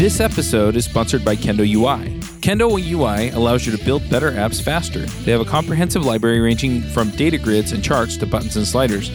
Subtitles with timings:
[0.00, 2.18] This episode is sponsored by Kendo UI.
[2.40, 5.00] Kendo UI allows you to build better apps faster.
[5.00, 9.10] They have a comprehensive library ranging from data grids and charts to buttons and sliders.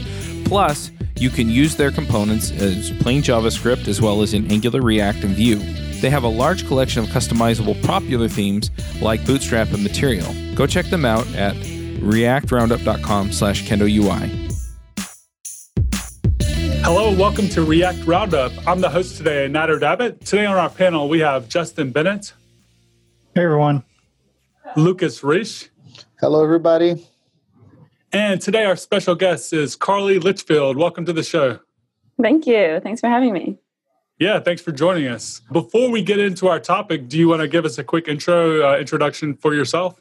[0.45, 5.23] Plus, you can use their components as plain JavaScript as well as in Angular, React,
[5.23, 5.57] and Vue.
[6.01, 8.69] They have a large collection of customizable popular themes
[9.01, 10.31] like Bootstrap and Material.
[10.53, 14.44] Go check them out at reactroundup.com slash kendoui.
[16.85, 18.51] Hello welcome to React Roundup.
[18.67, 20.23] I'm the host today, Nader Dabit.
[20.23, 22.31] Today on our panel, we have Justin Bennett.
[23.33, 23.83] Hey, everyone.
[24.75, 25.69] Lucas Reis.
[26.19, 27.03] Hello, everybody.
[28.13, 30.77] And today our special guest is Carly Litchfield.
[30.77, 31.57] Welcome to the show.
[32.21, 32.79] Thank you.
[32.81, 33.57] Thanks for having me.
[34.19, 35.41] Yeah, thanks for joining us.
[35.51, 38.61] Before we get into our topic, do you want to give us a quick intro
[38.61, 39.99] uh, introduction for yourself?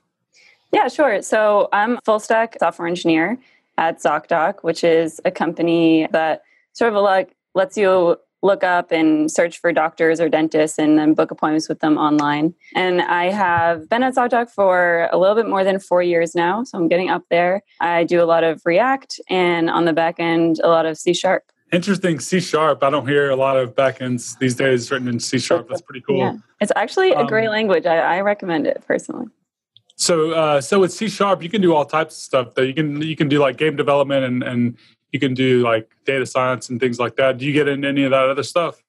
[0.71, 1.23] Yeah, sure.
[1.23, 3.39] So I'm full stack software engineer
[3.79, 6.43] at ZocDoc, which is a company that
[6.75, 11.15] sort of like lets you look up and search for doctors or dentists and then
[11.15, 12.55] book appointments with them online.
[12.75, 16.63] And I have been at ZocDoc for a little bit more than four years now,
[16.63, 17.63] so I'm getting up there.
[17.81, 21.15] I do a lot of React and on the back end, a lot of C
[21.15, 21.45] Sharp.
[21.73, 22.85] Interesting, C Sharp.
[22.85, 25.69] I don't hear a lot of backends these days written in C Sharp.
[25.69, 26.19] That's pretty cool.
[26.19, 26.37] Yeah.
[26.61, 27.87] It's actually a great um, language.
[27.87, 29.27] I, I recommend it personally.
[29.97, 32.55] So, uh, so with C Sharp, you can do all types of stuff.
[32.55, 34.77] That you can you can do like game development and and
[35.15, 37.39] you can do like data science and things like that.
[37.39, 38.83] Do you get into any of that other stuff?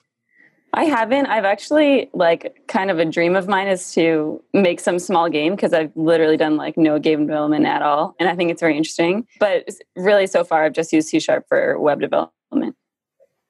[0.74, 1.28] I haven't.
[1.28, 5.56] I've actually like kind of a dream of mine is to make some small game
[5.56, 8.76] because I've literally done like no game development at all, and I think it's very
[8.76, 9.28] interesting.
[9.40, 12.76] But really, so far, I've just used C sharp for web development.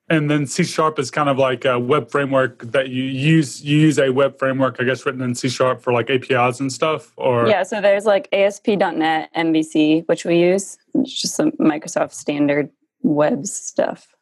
[0.08, 3.64] And then C sharp is kind of like a web framework that you use.
[3.64, 6.72] You use a web framework, I guess, written in C sharp for like APIs and
[6.72, 7.12] stuff.
[7.18, 12.70] Or yeah, so there's like ASP.NET MVC, which we use it's just some Microsoft standard
[13.02, 14.16] web stuff.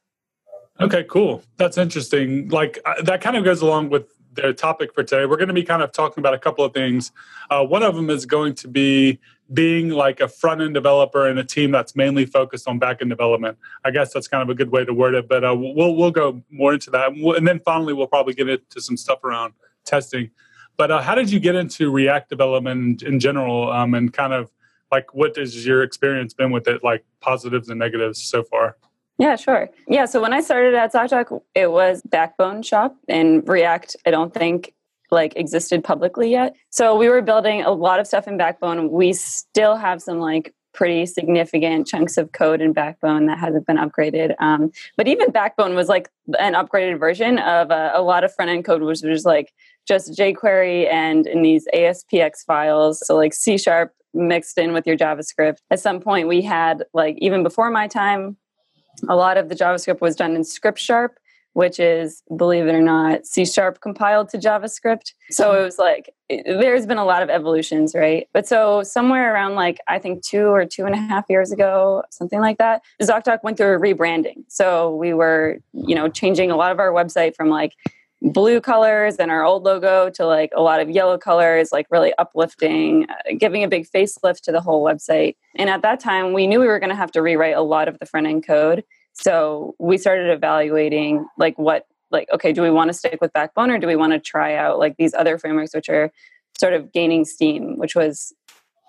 [0.80, 1.44] Okay, cool.
[1.58, 2.48] That's interesting.
[2.48, 5.26] Like uh, that kind of goes along with the topic for today.
[5.26, 7.12] We're going to be kind of talking about a couple of things.
[7.50, 9.20] Uh, one of them is going to be
[9.52, 13.10] being like a front end developer in a team that's mainly focused on back end
[13.10, 13.58] development.
[13.84, 16.12] I guess that's kind of a good way to word it, but uh, we'll we'll
[16.12, 19.54] go more into that, and then finally we'll probably get into some stuff around
[19.86, 20.30] testing.
[20.78, 24.50] But uh, how did you get into React development in general, um, and kind of
[24.94, 28.78] like what has your experience been with it like positives and negatives so far
[29.18, 33.96] yeah sure yeah so when i started at ZocDoc, it was backbone shop and react
[34.06, 34.74] i don't think
[35.14, 39.14] like existed publicly yet so we were building a lot of stuff in backbone we
[39.14, 44.34] still have some like pretty significant chunks of code in backbone that hasn't been upgraded
[44.40, 46.10] um, but even backbone was like
[46.40, 49.54] an upgraded version of uh, a lot of front end code which was like
[49.88, 54.98] just jquery and in these aspx files so like c sharp mixed in with your
[54.98, 55.58] JavaScript.
[55.72, 58.38] At some point, we had, like, even before my time,
[59.10, 61.18] a lot of the JavaScript was done in Script Sharp,
[61.54, 65.14] which is, believe it or not, C Sharp compiled to JavaScript.
[65.32, 68.28] So it was like, it, there's been a lot of evolutions, right?
[68.34, 72.04] But so somewhere around like, I think two or two and a half years ago,
[72.10, 74.44] something like that, ZocDoc went through a rebranding.
[74.48, 77.74] So we were, you know, changing a lot of our website from like,
[78.28, 82.14] blue colors and our old logo to like a lot of yellow colors, like really
[82.18, 85.36] uplifting, uh, giving a big facelift to the whole website.
[85.56, 87.90] And at that time, we knew we were going to have to rewrite a lot
[87.90, 88.86] of the front end code.
[89.14, 93.72] So we started evaluating like what, like, okay, do we want to stick with Backbone
[93.72, 96.12] or do we want to try out like these other frameworks which are
[96.60, 98.34] sort of gaining steam, which was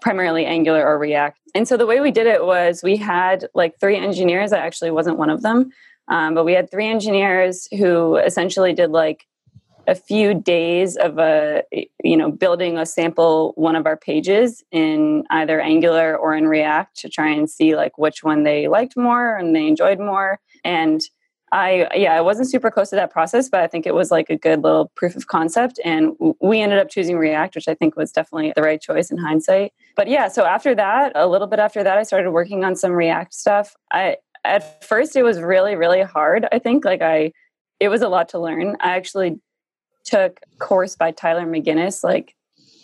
[0.03, 1.39] primarily Angular or React.
[1.55, 4.53] And so the way we did it was we had like three engineers.
[4.53, 5.71] I actually wasn't one of them.
[6.09, 9.27] Um, but we had three engineers who essentially did like
[9.87, 11.63] a few days of a
[12.03, 16.97] you know building a sample one of our pages in either angular or in react
[17.01, 20.39] to try and see like which one they liked more and they enjoyed more.
[20.65, 21.03] And
[21.53, 24.31] i yeah i wasn't super close to that process but i think it was like
[24.31, 25.79] a good little proof of concept.
[25.85, 29.19] And we ended up choosing react which i think was definitely the right choice in
[29.19, 29.73] hindsight.
[29.95, 32.93] But yeah so after that a little bit after that i started working on some
[32.93, 33.77] react stuff.
[33.93, 36.85] I at first it was really really hard i think.
[36.85, 37.33] Like i
[37.81, 38.77] it was a lot to learn.
[38.81, 39.41] I actually
[40.05, 42.35] took course by tyler mcginnis like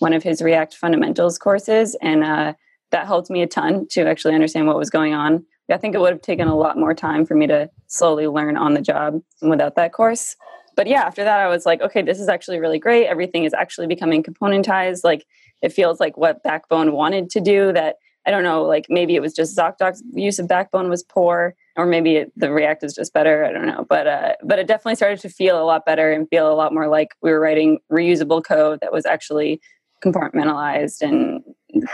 [0.01, 2.53] one of his react fundamentals courses and uh,
[2.91, 5.45] that helped me a ton to actually understand what was going on.
[5.71, 8.57] I think it would have taken a lot more time for me to slowly learn
[8.57, 10.35] on the job without that course.
[10.75, 13.07] But yeah after that i was like okay this is actually really great.
[13.07, 15.05] Everything is actually becoming componentized.
[15.05, 15.25] Like
[15.63, 17.97] it feels like what backbone wanted to do that
[18.27, 21.87] I don't know, like maybe it was just ZocDoc's use of Backbone was poor, or
[21.87, 23.45] maybe it, the React is just better.
[23.45, 26.29] I don't know, but uh, but it definitely started to feel a lot better and
[26.29, 29.61] feel a lot more like we were writing reusable code that was actually
[30.05, 31.43] compartmentalized and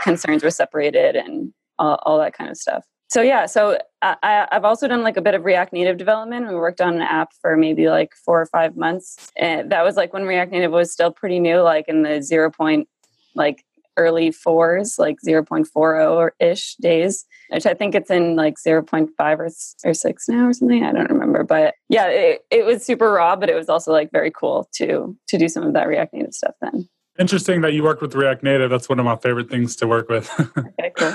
[0.03, 2.83] concerns were separated and all, all that kind of stuff.
[3.09, 6.47] so yeah, so I, I've also done like a bit of React Native development.
[6.47, 9.95] We worked on an app for maybe like four or five months, and that was
[9.95, 12.87] like when React Native was still pretty new, like in the zero point,
[13.35, 13.63] like
[13.97, 19.49] early fours, like 0.40 ish days, which I think it's in like 0.5 or,
[19.89, 20.83] or six now or something.
[20.83, 21.43] I don't remember.
[21.43, 25.17] But yeah, it, it was super raw, but it was also like very cool to
[25.27, 26.87] to do some of that React Native stuff then.
[27.19, 28.69] Interesting that you worked with React Native.
[28.69, 30.29] That's one of my favorite things to work with.
[30.57, 31.13] okay, cool.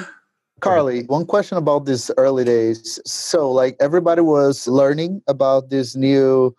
[0.61, 3.01] Carly, one question about these early days.
[3.05, 6.55] So, like everybody was learning about this new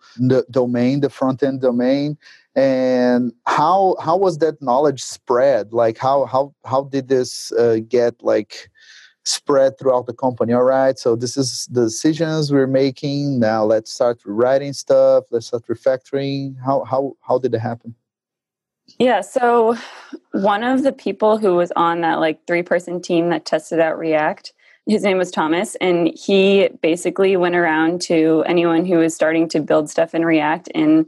[0.50, 2.18] domain, the front end domain,
[2.56, 5.72] and how how was that knowledge spread?
[5.72, 8.70] Like how how how did this uh, get like
[9.24, 10.52] spread throughout the company?
[10.52, 13.40] All right, so this is the decisions we're making.
[13.40, 15.24] Now let's start writing stuff.
[15.30, 16.54] Let's start refactoring.
[16.64, 17.94] How how how did it happen?
[18.98, 19.76] Yeah, so
[20.32, 23.98] one of the people who was on that like three person team that tested out
[23.98, 24.52] React,
[24.86, 29.60] his name was Thomas, and he basically went around to anyone who was starting to
[29.60, 31.06] build stuff in React and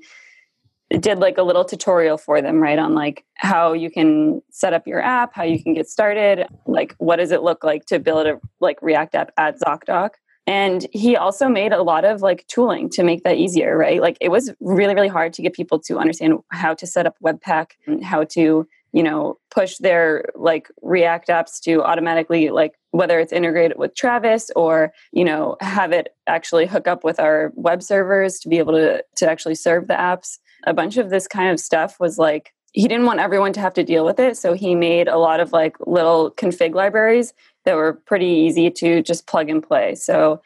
[1.00, 2.78] did like a little tutorial for them, right?
[2.78, 6.94] On like how you can set up your app, how you can get started, like
[6.98, 10.10] what does it look like to build a like React app at ZocDoc.
[10.46, 14.00] And he also made a lot of like tooling to make that easier, right?
[14.00, 17.16] Like it was really, really hard to get people to understand how to set up
[17.24, 23.18] Webpack and how to, you know, push their like React apps to automatically like whether
[23.18, 27.82] it's integrated with Travis or, you know, have it actually hook up with our web
[27.82, 30.38] servers to be able to to actually serve the apps.
[30.66, 33.72] A bunch of this kind of stuff was like he didn't want everyone to have
[33.74, 37.32] to deal with it so he made a lot of like little config libraries
[37.64, 39.94] that were pretty easy to just plug and play.
[39.94, 40.42] So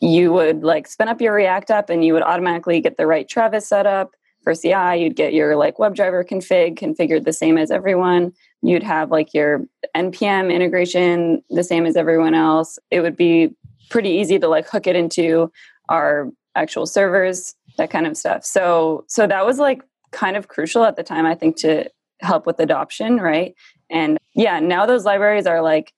[0.00, 3.28] you would like spin up your react app and you would automatically get the right
[3.28, 4.16] travis set up.
[4.42, 8.32] For ci you'd get your like webdriver config configured the same as everyone.
[8.62, 9.64] You'd have like your
[9.94, 12.78] npm integration the same as everyone else.
[12.90, 13.54] It would be
[13.90, 15.52] pretty easy to like hook it into
[15.88, 20.84] our actual servers that kind of stuff so so that was like kind of crucial
[20.84, 21.90] at the time, I think, to
[22.20, 23.54] help with adoption, right?
[23.90, 25.92] And yeah, now those libraries are like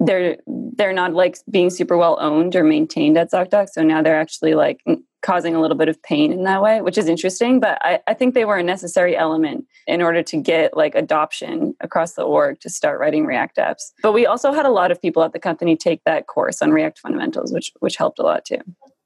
[0.00, 3.68] they're they're not like being super well owned or maintained at ZocDoc.
[3.70, 4.80] So now they're actually like
[5.22, 7.58] causing a little bit of pain in that way, which is interesting.
[7.58, 11.74] But I, I think they were a necessary element in order to get like adoption
[11.80, 13.90] across the org to start writing React apps.
[14.02, 16.70] But we also had a lot of people at the company take that course on
[16.70, 18.60] React fundamentals, which which helped a lot too.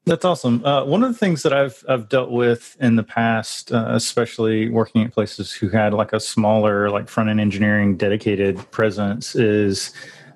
[0.05, 0.65] That's awesome.
[0.65, 4.69] Uh, one of the things that I've I've dealt with in the past, uh, especially
[4.69, 9.93] working at places who had like a smaller like front end engineering dedicated presence, is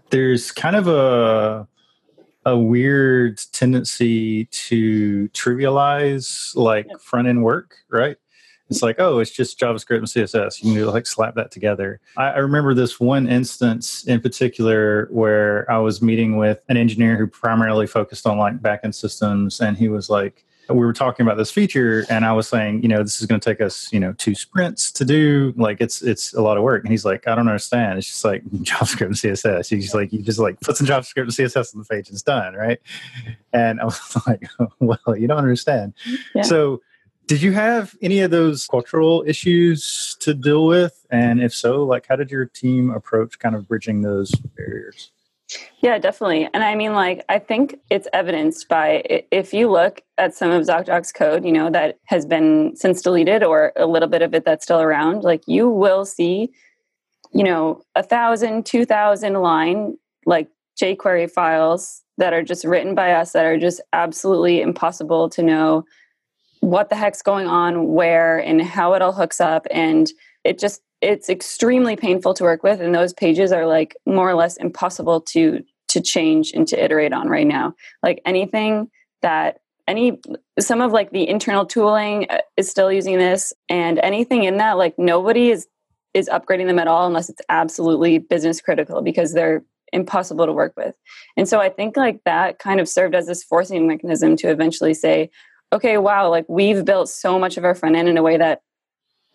[0.09, 1.67] there's kind of a
[2.45, 8.15] a weird tendency to trivialize like front end work, right?
[8.69, 10.63] It's like, oh, it's just JavaScript and CSS.
[10.63, 11.99] You can like slap that together.
[12.17, 17.17] I, I, remember this one instance in particular where I was meeting with an engineer
[17.17, 21.37] who primarily focused on like backend systems, and he was like, we were talking about
[21.37, 23.99] this feature, and I was saying, you know, this is going to take us, you
[23.99, 25.53] know, two sprints to do.
[25.55, 26.83] Like, it's it's a lot of work.
[26.83, 27.97] And he's like, I don't understand.
[27.97, 29.69] It's just like JavaScript and CSS.
[29.69, 32.23] He's like, you just like put some JavaScript and CSS on the page, and it's
[32.23, 32.79] done, right?
[33.53, 34.43] And I was like,
[34.79, 35.93] well, you don't understand.
[36.35, 36.41] Yeah.
[36.41, 36.81] So
[37.27, 41.05] did you have any of those cultural issues to deal with?
[41.11, 45.11] And if so, like how did your team approach kind of bridging those barriers?
[45.79, 46.49] Yeah, definitely.
[46.53, 50.65] And I mean, like, I think it's evidenced by if you look at some of
[50.65, 54.43] ZocDoc's code, you know, that has been since deleted or a little bit of it
[54.43, 56.51] that's still around, like, you will see,
[57.31, 60.49] you know, a thousand, two thousand line, like
[60.81, 65.85] jQuery files that are just written by us that are just absolutely impossible to know
[66.59, 70.11] what the heck's going on where and how it all hooks up and
[70.43, 74.35] it just it's extremely painful to work with and those pages are like more or
[74.35, 77.73] less impossible to to change and to iterate on right now.
[78.03, 78.89] Like anything
[79.21, 80.19] that any
[80.59, 84.77] some of like the internal tooling uh, is still using this and anything in that
[84.77, 85.67] like nobody is
[86.13, 90.73] is upgrading them at all unless it's absolutely business critical because they're impossible to work
[90.75, 90.95] with.
[91.37, 94.93] And so i think like that kind of served as this forcing mechanism to eventually
[94.93, 95.29] say
[95.73, 98.61] okay, wow, like we've built so much of our front end in a way that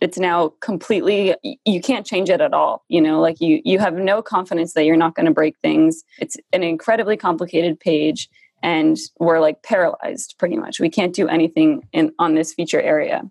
[0.00, 1.34] it's now completely
[1.64, 3.20] you can't change it at all you know?
[3.20, 6.02] Like you you have no confidence that you're not going to break things.
[6.18, 8.28] It's an incredibly complicated page
[8.64, 10.80] and we're like paralyzed pretty much.
[10.80, 13.22] We can't do anything in on this feature area.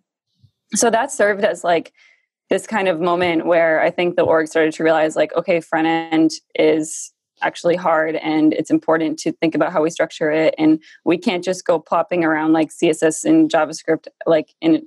[0.73, 1.91] So that served as like
[2.51, 5.87] this kind of moment where i think the org started to realize like okay front
[5.87, 10.81] end is actually hard and it's important to think about how we structure it and
[11.05, 14.85] we can't just go plopping around like css and javascript like in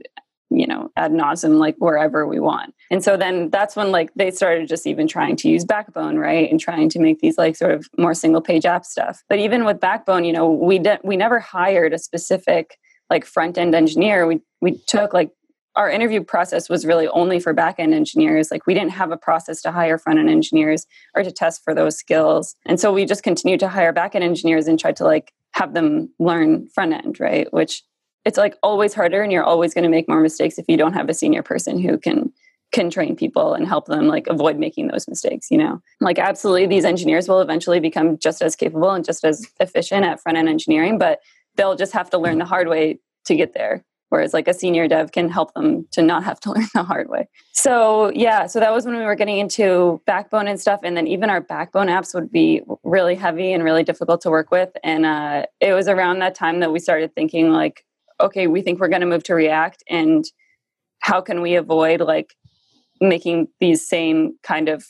[0.50, 2.74] you know ad nauseum like wherever we want.
[2.90, 6.50] And so then that's when like they started just even trying to use backbone right
[6.50, 9.22] and trying to make these like sort of more single page app stuff.
[9.28, 12.78] But even with backbone you know we did we never hired a specific
[13.10, 14.26] like front end engineer.
[14.26, 15.30] We we took like
[15.76, 18.50] our interview process was really only for back end engineers.
[18.50, 21.74] Like we didn't have a process to hire front end engineers or to test for
[21.74, 22.54] those skills.
[22.66, 25.74] And so we just continued to hire back end engineers and tried to like have
[25.74, 27.52] them learn front end, right?
[27.52, 27.82] Which
[28.24, 30.94] it's like always harder and you're always going to make more mistakes if you don't
[30.94, 32.32] have a senior person who can
[32.72, 36.66] can train people and help them like avoid making those mistakes you know like absolutely
[36.66, 40.48] these engineers will eventually become just as capable and just as efficient at front end
[40.48, 41.20] engineering but
[41.54, 44.86] they'll just have to learn the hard way to get there whereas like a senior
[44.86, 47.28] dev can help them to not have to learn the hard way.
[47.52, 51.08] So yeah so that was when we were getting into backbone and stuff and then
[51.08, 55.04] even our backbone apps would be really heavy and really difficult to work with and
[55.04, 57.84] uh, it was around that time that we started thinking like
[58.20, 60.24] okay, we think we're going to move to React and
[61.00, 62.34] how can we avoid like
[63.00, 64.84] making these same kind of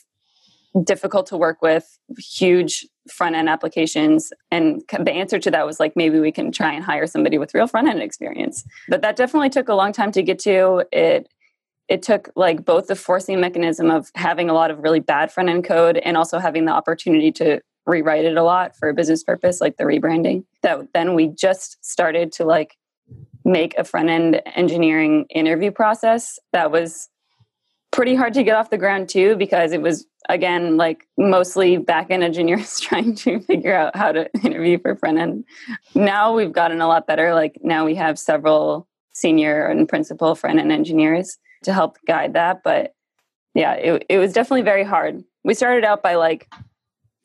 [0.83, 4.31] difficult to work with huge front end applications.
[4.51, 7.53] And the answer to that was like maybe we can try and hire somebody with
[7.53, 8.65] real front end experience.
[8.89, 10.83] But that definitely took a long time to get to.
[10.91, 11.27] It
[11.87, 15.49] it took like both the forcing mechanism of having a lot of really bad front
[15.49, 19.23] end code and also having the opportunity to rewrite it a lot for a business
[19.23, 22.75] purpose like the rebranding that then we just started to like
[23.43, 27.09] make a front end engineering interview process that was
[27.95, 32.11] pretty hard to get off the ground too because it was again like mostly back
[32.11, 35.45] end engineers trying to figure out how to interview for front end
[35.95, 40.59] now we've gotten a lot better like now we have several senior and principal front
[40.59, 42.93] end engineers to help guide that but
[43.53, 46.49] yeah it, it was definitely very hard we started out by like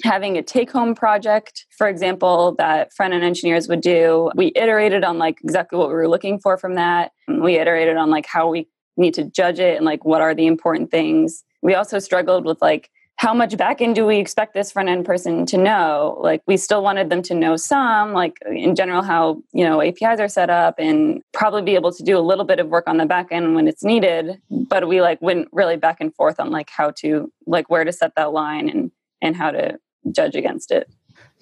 [0.02, 4.30] having a take home project, for example, that front end engineers would do.
[4.34, 7.12] We iterated on like exactly what we were looking for from that.
[7.28, 8.66] We iterated on like how we
[9.00, 11.42] need to judge it and like what are the important things.
[11.62, 12.90] We also struggled with like
[13.20, 16.18] how much back end do we expect this front end person to know?
[16.22, 20.20] Like we still wanted them to know some, like in general, how you know APIs
[20.20, 22.96] are set up and probably be able to do a little bit of work on
[22.96, 24.40] the back end when it's needed.
[24.50, 27.92] But we like went really back and forth on like how to like where to
[27.92, 28.90] set that line and
[29.20, 29.78] and how to
[30.12, 30.90] judge against it.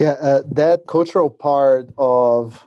[0.00, 2.66] Yeah, uh, that cultural part of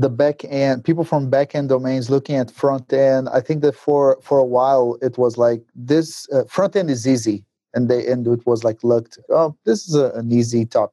[0.00, 3.28] the back end, people from back end domains looking at front end.
[3.28, 7.06] I think that for for a while it was like this uh, front end is
[7.06, 10.92] easy, and they and it was like looked oh this is a, an easy talk,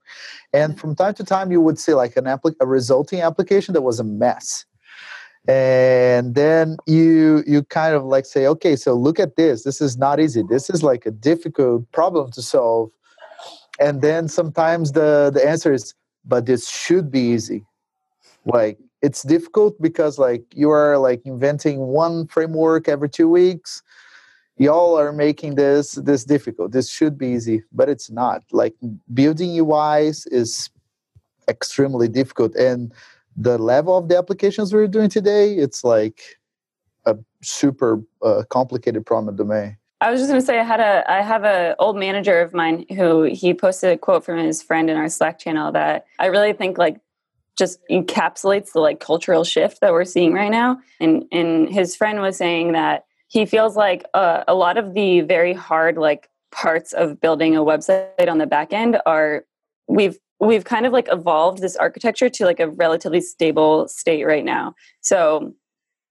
[0.52, 3.82] and from time to time you would see like an applic- a resulting application that
[3.82, 4.66] was a mess.
[5.48, 9.64] And then you you kind of like say okay so look at this.
[9.64, 10.44] This is not easy.
[10.44, 12.92] This is like a difficult problem to solve.
[13.80, 15.94] And then sometimes the the answer is
[16.26, 17.64] but this should be easy.
[18.46, 23.82] Like it's difficult because like you are like inventing one framework every two weeks.
[24.58, 26.72] Y'all are making this this difficult.
[26.72, 28.44] This should be easy but it's not.
[28.52, 28.76] Like
[29.14, 30.70] building uis is
[31.48, 32.94] extremely difficult and
[33.38, 36.22] the level of the applications we're doing today it's like
[37.06, 41.10] a super uh, complicated problem domain I was just going to say I had a
[41.12, 44.90] I have a old manager of mine who he posted a quote from his friend
[44.90, 47.00] in our Slack channel that I really think like
[47.58, 50.80] just encapsulates the like cultural shift that we're seeing right now.
[51.00, 55.22] And and his friend was saying that he feels like uh, a lot of the
[55.22, 59.44] very hard like parts of building a website on the back end are
[59.88, 64.46] we've we've kind of like evolved this architecture to like a relatively stable state right
[64.46, 64.74] now.
[65.02, 65.54] So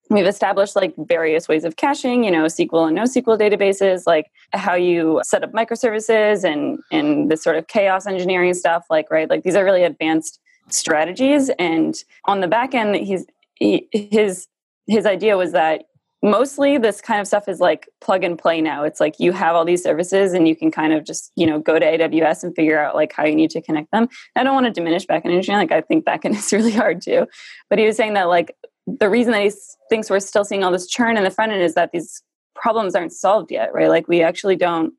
[0.08, 4.74] We've established like various ways of caching, you know, SQL and NoSQL databases, like how
[4.74, 8.84] you set up microservices and and this sort of chaos engineering stuff.
[8.88, 10.38] Like, right, like these are really advanced
[10.68, 11.50] strategies.
[11.58, 11.94] And
[12.24, 14.48] on the back end, he's he, his
[14.86, 15.84] his idea was that
[16.22, 18.82] mostly this kind of stuff is like plug and play now.
[18.84, 21.58] It's like you have all these services and you can kind of just, you know,
[21.58, 24.08] go to AWS and figure out like how you need to connect them.
[24.34, 25.68] I don't want to diminish backend engineering.
[25.68, 27.26] Like I think backend is really hard too.
[27.70, 28.56] But he was saying that like
[28.86, 29.52] the reason that he
[29.88, 32.22] thinks we're still seeing all this churn in the front end is that these
[32.54, 33.88] problems aren't solved yet, right?
[33.88, 34.94] Like we actually don't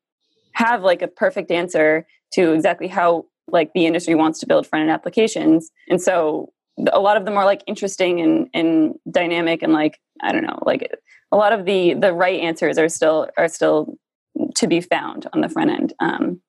[0.53, 4.83] have like a perfect answer to exactly how like the industry wants to build front
[4.83, 5.71] end applications.
[5.89, 6.51] And so
[6.91, 10.59] a lot of the more like interesting and, and dynamic and like I don't know,
[10.65, 10.91] like
[11.31, 13.97] a lot of the the right answers are still are still
[14.55, 15.93] to be found on the front end.
[15.99, 16.41] Um,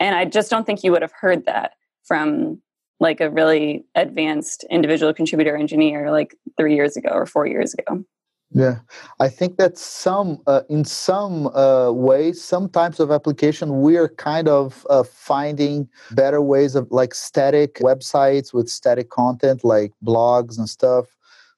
[0.00, 1.72] and I just don't think you would have heard that
[2.04, 2.60] from
[3.00, 8.04] like a really advanced individual contributor engineer like three years ago or four years ago
[8.50, 8.78] yeah.
[9.20, 14.08] I think that some uh, in some uh, ways some types of application we are
[14.08, 20.56] kind of uh, finding better ways of like static websites with static content like blogs
[20.58, 21.06] and stuff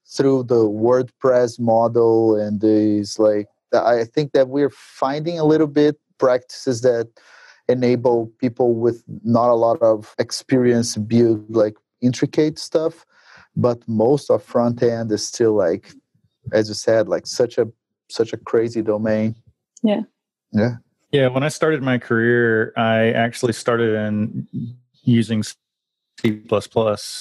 [0.05, 5.97] through the WordPress model and these like I think that we're finding a little bit
[6.19, 7.09] practices that
[7.69, 13.07] enable people with not a lot of experience build like intricate stuff
[13.57, 15.93] but most of front end is still like
[16.53, 17.67] as you said like such a
[18.09, 19.35] such a crazy domain
[19.83, 20.01] yeah
[20.53, 20.77] yeah
[21.13, 24.47] yeah when i started my career i actually started in
[25.03, 25.43] using
[26.21, 26.43] C++.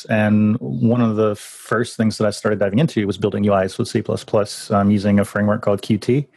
[0.10, 3.88] And one of the first things that I started diving into was building UIs with
[3.88, 4.04] C++.
[4.76, 6.28] I'm using a framework called Qt.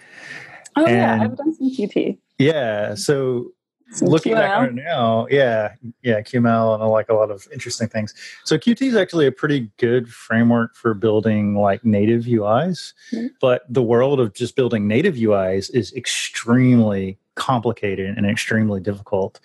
[0.76, 2.18] Oh, and yeah, I've done some Qt.
[2.38, 2.94] Yeah.
[2.94, 3.61] So some
[4.00, 4.36] looking QML.
[4.36, 8.14] back on it now, yeah, yeah, QML and like a lot of interesting things.
[8.44, 13.26] So Qt is actually a pretty good framework for building like native UIs, mm-hmm.
[13.40, 19.40] but the world of just building native UIs is extremely complicated and extremely difficult.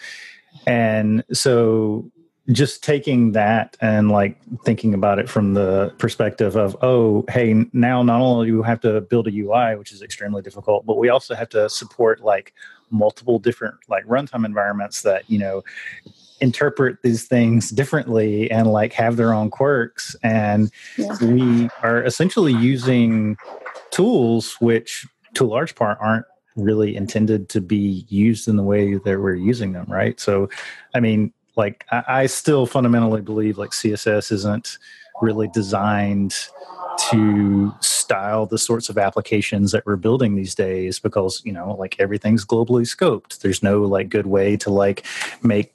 [0.66, 2.12] And so
[2.52, 8.02] just taking that and like thinking about it from the perspective of oh hey now
[8.02, 11.10] not only do we have to build a ui which is extremely difficult but we
[11.10, 12.54] also have to support like
[12.90, 15.64] multiple different like runtime environments that you know
[16.40, 21.16] interpret these things differently and like have their own quirks and yeah.
[21.22, 23.36] we are essentially using
[23.90, 26.26] tools which to a large part aren't
[26.56, 30.48] really intended to be used in the way that we're using them right so
[30.94, 34.78] i mean like I, I still fundamentally believe like css isn't
[35.22, 36.36] really designed
[36.98, 41.96] to style the sorts of applications that we're building these days because you know like
[42.00, 43.40] everything's globally scoped.
[43.40, 45.06] There's no like good way to like
[45.44, 45.74] make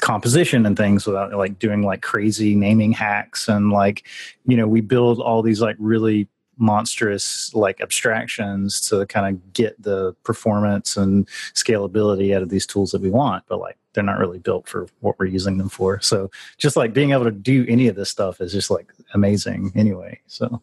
[0.00, 4.04] composition and things without like doing like crazy naming hacks and like
[4.46, 9.80] you know we build all these like really monstrous like abstractions to kind of get
[9.82, 13.44] the performance and scalability out of these tools that we want.
[13.48, 16.92] But like they're not really built for what we're using them for so just like
[16.92, 20.60] being able to do any of this stuff is just like amazing anyway so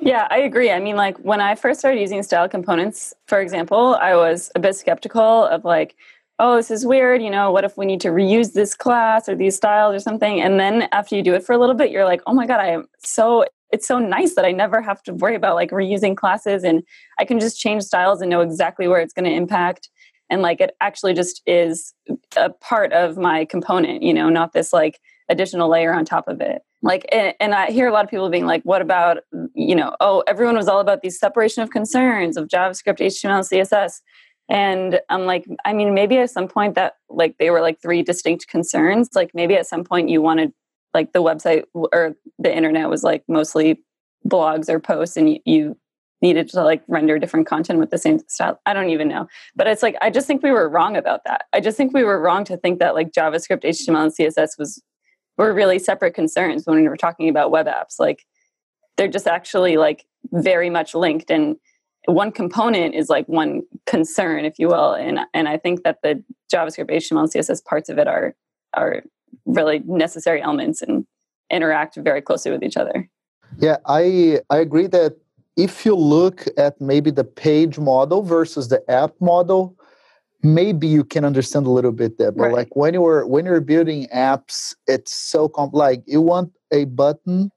[0.00, 3.96] yeah i agree i mean like when i first started using style components for example
[3.96, 5.94] i was a bit skeptical of like
[6.40, 7.22] oh, this is weird.
[7.22, 10.40] You know, what if we need to reuse this class or these styles or something?
[10.40, 12.60] And then after you do it for a little bit, you're like, oh my God,
[12.60, 16.16] I am so it's so nice that I never have to worry about like reusing
[16.16, 16.84] classes and
[17.18, 19.88] I can just change styles and know exactly where it's going to impact.
[20.34, 21.94] And like it actually just is
[22.36, 26.40] a part of my component, you know, not this like additional layer on top of
[26.40, 26.62] it.
[26.82, 29.18] Like, and, and I hear a lot of people being like, what about,
[29.54, 34.00] you know, oh, everyone was all about these separation of concerns of JavaScript, HTML, CSS.
[34.48, 38.02] And I'm like, I mean, maybe at some point that like they were like three
[38.02, 39.10] distinct concerns.
[39.14, 40.52] Like maybe at some point you wanted
[40.94, 43.84] like the website or the internet was like mostly
[44.26, 45.76] blogs or posts and you, you
[46.22, 48.60] needed to like render different content with the same style.
[48.66, 49.26] I don't even know.
[49.54, 51.46] But it's like I just think we were wrong about that.
[51.52, 54.82] I just think we were wrong to think that like JavaScript, HTML, and CSS was
[55.36, 57.98] were really separate concerns when we were talking about web apps.
[57.98, 58.24] Like
[58.96, 61.56] they're just actually like very much linked and
[62.06, 64.92] one component is like one concern, if you will.
[64.92, 66.22] And and I think that the
[66.52, 68.34] JavaScript, HTML, and CSS parts of it are
[68.74, 69.02] are
[69.46, 71.06] really necessary elements and
[71.50, 73.08] interact very closely with each other.
[73.58, 75.16] Yeah, I I agree that
[75.56, 79.76] if you look at maybe the page model versus the app model,
[80.42, 82.32] maybe you can understand a little bit there.
[82.32, 82.52] But right.
[82.52, 85.78] like when you're when you're building apps, it's so complex.
[85.78, 87.50] Like you want a button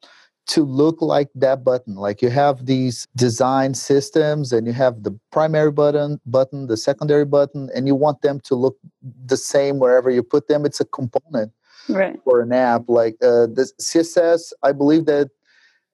[0.47, 5.17] to look like that button like you have these design systems and you have the
[5.31, 8.77] primary button button the secondary button and you want them to look
[9.25, 11.51] the same wherever you put them it's a component
[11.89, 12.17] right.
[12.23, 15.29] for an app like uh, the css i believe that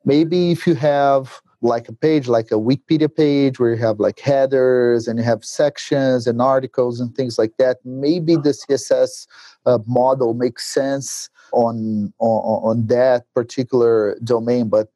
[0.05, 4.19] maybe if you have like a page like a wikipedia page where you have like
[4.19, 7.77] headers and you have sections and articles and things like that.
[7.85, 9.25] Maybe the css
[9.65, 14.89] uh, model makes sense on, on on that particular domain but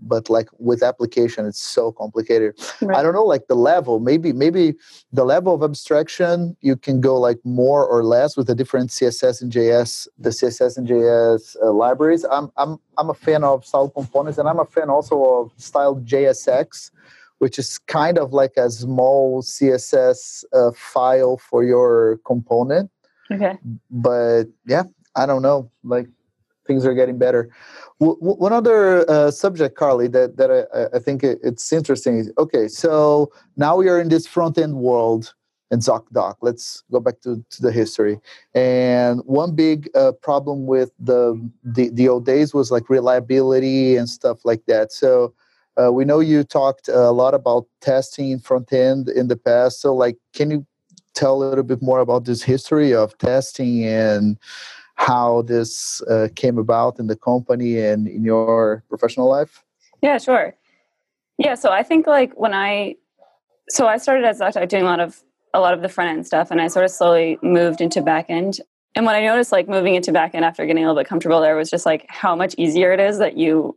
[0.00, 2.54] but like with application it's so complicated.
[2.80, 2.98] Right.
[2.98, 4.74] i don't know like the level maybe maybe
[5.12, 9.40] the level of abstraction you can go like more or less with the different css
[9.42, 12.24] and js the css and js uh, libraries.
[12.30, 15.96] I'm i'm i'm a fan of style components and i'm a fan also of style
[15.96, 16.90] jsx
[17.38, 22.90] which is kind of like a small css uh, file for your component.
[23.30, 23.58] Okay.
[23.90, 24.84] But yeah
[25.16, 26.08] i don't know like
[26.66, 27.50] things are getting better.
[28.00, 32.18] W- one other uh, subject, Carly, that that I, I think it's interesting.
[32.18, 35.34] Is, okay, so now we are in this front end world
[35.70, 36.36] in ZocDoc.
[36.42, 38.20] Let's go back to, to the history.
[38.54, 44.08] And one big uh, problem with the, the the old days was like reliability and
[44.08, 44.92] stuff like that.
[44.92, 45.34] So.
[45.76, 49.80] Uh, we know you talked a lot about testing front end in the past.
[49.80, 50.64] So, like, can you
[51.14, 54.38] tell a little bit more about this history of testing and
[54.94, 59.64] how this uh, came about in the company and in your professional life?
[60.02, 60.54] Yeah, sure.
[61.38, 62.96] Yeah, so I think like when I
[63.68, 66.50] so I started as doing a lot of a lot of the front end stuff
[66.50, 68.60] and I sort of slowly moved into back end.
[68.96, 71.40] And what I noticed like moving into back end after getting a little bit comfortable
[71.40, 73.76] there was just like how much easier it is that you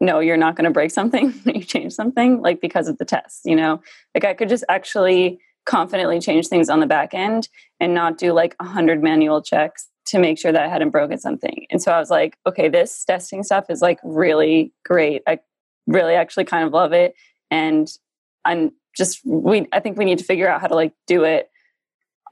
[0.00, 3.04] know you're not going to break something when you change something like because of the
[3.04, 3.80] tests, you know.
[4.14, 8.32] Like I could just actually confidently change things on the back end and not do
[8.32, 11.66] like a hundred manual checks to make sure that I hadn't broken something.
[11.70, 15.22] And so I was like, okay, this testing stuff is like really great.
[15.26, 15.38] I
[15.86, 17.14] really actually kind of love it.
[17.50, 17.88] And
[18.44, 21.50] I'm just we I think we need to figure out how to like do it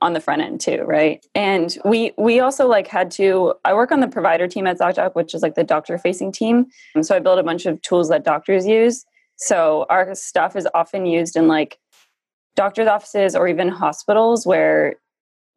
[0.02, 1.24] on the front end too, right?
[1.34, 5.14] And we we also like had to I work on the provider team at ZocDoc,
[5.14, 6.66] which is like the doctor facing team.
[6.94, 9.04] And so I built a bunch of tools that doctors use.
[9.36, 11.78] So our stuff is often used in like
[12.54, 14.96] doctors' offices or even hospitals where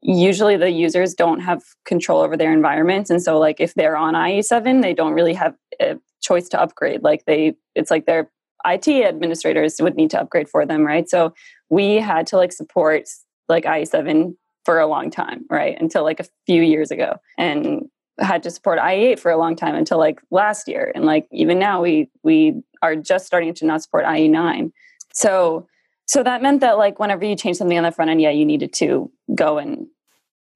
[0.02, 4.14] usually the users don't have control over their environments and so like if they're on
[4.14, 7.04] ie7 they don't really have a choice to upgrade.
[7.04, 8.30] Like they it's like their
[8.66, 11.10] it administrators would need to upgrade for them right?
[11.10, 11.34] So
[11.70, 13.04] we had to like support
[13.48, 14.36] like ie7
[14.66, 15.80] for a long time right?
[15.80, 17.84] Until like a few years ago and
[18.20, 21.58] had to support ie8 for a long time until like last year and like even
[21.58, 24.72] now we we are just starting to not support ie9
[25.14, 25.66] so
[26.10, 28.44] so that meant that like whenever you change something on the front end, yeah, you
[28.44, 29.86] needed to go and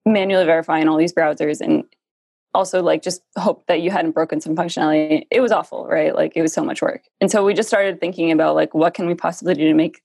[0.03, 1.83] manually verify in all these browsers and
[2.55, 5.27] also like just hope that you hadn't broken some functionality.
[5.29, 6.15] It was awful, right?
[6.15, 7.03] Like it was so much work.
[7.21, 10.01] And so we just started thinking about like what can we possibly do to make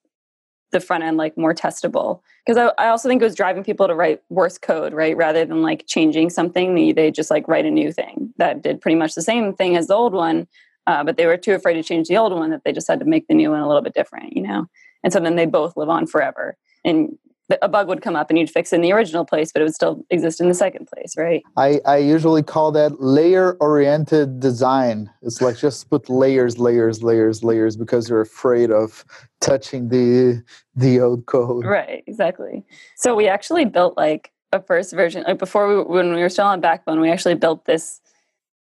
[0.70, 3.88] the front end like more testable because I, I, also think it was driving people
[3.88, 7.70] to write worse code right rather than like changing something they, just like write a
[7.70, 10.46] new thing that did pretty much the same thing as the old one
[10.86, 13.00] uh, but they were too afraid to change the old one that they just had
[13.00, 14.66] to make the new one a little bit different you know
[15.02, 16.56] and so then they both live on forever.
[16.84, 17.16] And
[17.62, 19.64] a bug would come up and you'd fix it in the original place but it
[19.64, 21.42] would still exist in the second place right?
[21.56, 25.10] I, I usually call that layer oriented design.
[25.22, 29.04] It's like just put layers layers layers layers because you're afraid of
[29.40, 30.42] touching the
[30.74, 31.64] the old code.
[31.64, 32.64] Right exactly.
[32.96, 36.46] So we actually built like a first version like before we when we were still
[36.46, 38.00] on backbone we actually built this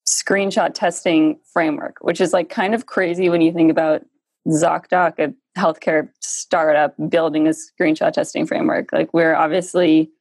[0.05, 4.01] screenshot testing framework which is like kind of crazy when you think about
[4.47, 8.91] ZocDoc, a healthcare startup, building a screenshot testing framework.
[8.91, 10.11] Like we're obviously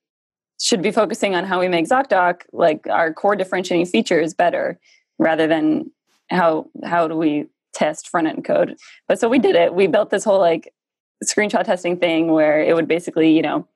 [0.60, 4.78] should be focusing on how we make ZocDoc like our core differentiating features better
[5.18, 5.90] rather than
[6.28, 8.76] how how do we test front end code.
[9.08, 9.74] But so we did it.
[9.74, 10.72] We built this whole like
[11.24, 13.66] screenshot testing thing where it would basically, you know,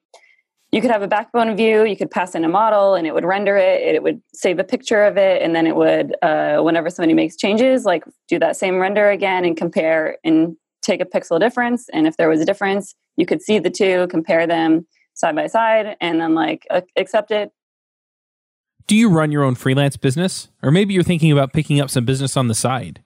[0.72, 3.24] you could have a backbone view you could pass in a model and it would
[3.24, 6.90] render it it would save a picture of it and then it would uh, whenever
[6.90, 11.40] somebody makes changes like do that same render again and compare and take a pixel
[11.40, 15.36] difference and if there was a difference you could see the two compare them side
[15.36, 16.66] by side and then like
[16.96, 17.52] accept it.
[18.86, 20.48] Do you run your own freelance business?
[20.62, 23.02] Or maybe you're thinking about picking up some business on the side.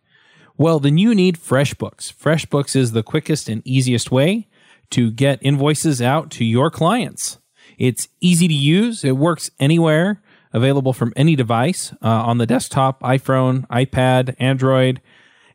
[0.57, 2.13] Well then you need freshbooks.
[2.13, 4.49] Freshbooks is the quickest and easiest way
[4.91, 7.39] to get invoices out to your clients.
[7.79, 9.05] It's easy to use.
[9.05, 10.21] It works anywhere,
[10.53, 15.01] available from any device uh, on the desktop, iPhone, iPad, Android,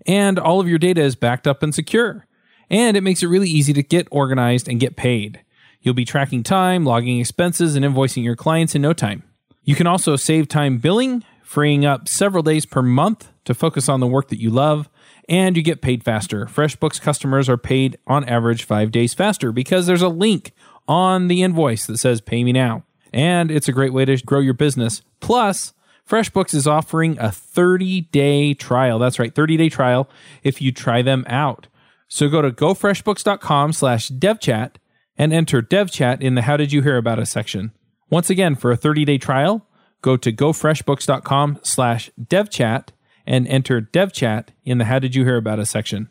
[0.06, 2.26] and all of your data is backed up and secure.
[2.70, 5.42] And it makes it really easy to get organized and get paid.
[5.82, 9.24] You'll be tracking time, logging expenses, and invoicing your clients in no time.
[9.64, 14.00] You can also save time billing, freeing up several days per month to focus on
[14.00, 14.90] the work that you love,
[15.30, 16.46] and you get paid faster.
[16.46, 20.52] FreshBooks customers are paid on average five days faster because there's a link
[20.88, 22.84] on the invoice that says pay me now.
[23.14, 25.02] And it's a great way to grow your business.
[25.20, 25.74] Plus,
[26.08, 29.00] FreshBooks is offering a 30 day trial.
[29.00, 30.10] That's right, 30 day trial
[30.44, 31.68] if you try them out.
[32.08, 34.76] So go to gofreshbooks.com slash devchat
[35.18, 37.72] and enter devchat in the How Did You Hear About Us section.
[38.10, 39.68] Once again, for a 30 day trial,
[40.02, 42.90] go to gofreshbooks.com slash devchat
[43.26, 46.10] and enter devchat in the How Did You Hear About Us section.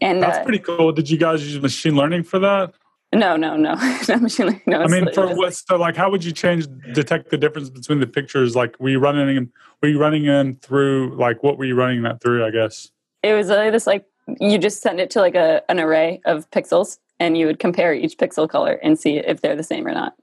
[0.00, 0.92] And that's uh, pretty cool.
[0.92, 2.74] Did you guys use machine learning for that?
[3.14, 3.74] No, no, no,
[4.08, 4.62] not machine learning.
[4.66, 5.54] No, I mean, for what?
[5.54, 8.54] So, like, how would you change detect the difference between the pictures?
[8.54, 9.52] Like, were you running them?
[9.82, 11.16] Were you running them through?
[11.16, 12.44] Like, what were you running that through?
[12.44, 12.90] I guess
[13.22, 13.86] it was like this.
[13.86, 14.04] Like,
[14.40, 17.94] you just send it to like a an array of pixels, and you would compare
[17.94, 20.14] each pixel color and see if they're the same or not.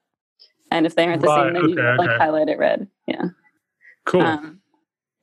[0.69, 2.17] And if they aren't the right, same, then okay, you like okay.
[2.17, 2.87] highlight it red.
[3.07, 3.25] Yeah.
[4.05, 4.21] Cool.
[4.21, 4.61] Um,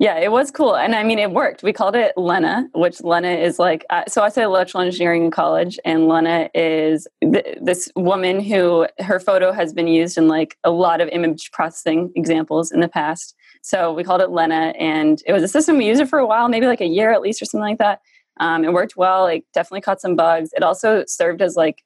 [0.03, 0.75] yeah, it was cool.
[0.75, 1.63] And I mean, it worked.
[1.63, 5.31] We called it Lena, which Lena is like, uh, so I studied electrical engineering in
[5.31, 10.59] college, and Lena is th- this woman who her photo has been used in like
[10.65, 13.37] a lot of image processing examples in the past.
[13.63, 16.27] So we called it Lena, and it was a system we used it for a
[16.27, 18.01] while, maybe like a year at least or something like that.
[18.41, 19.29] Um, it worked well.
[19.29, 20.51] It definitely caught some bugs.
[20.57, 21.85] It also served as like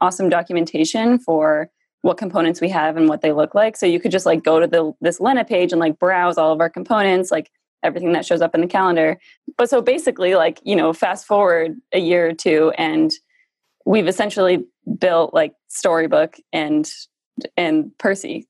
[0.00, 1.68] awesome documentation for
[2.02, 3.76] what components we have and what they look like.
[3.76, 6.52] So you could just like go to the this Lena page and like browse all
[6.52, 7.50] of our components, like
[7.82, 9.18] everything that shows up in the calendar.
[9.56, 13.12] But so basically, like, you know, fast forward a year or two, and
[13.84, 14.64] we've essentially
[14.98, 16.90] built like Storybook and
[17.56, 18.46] and Percy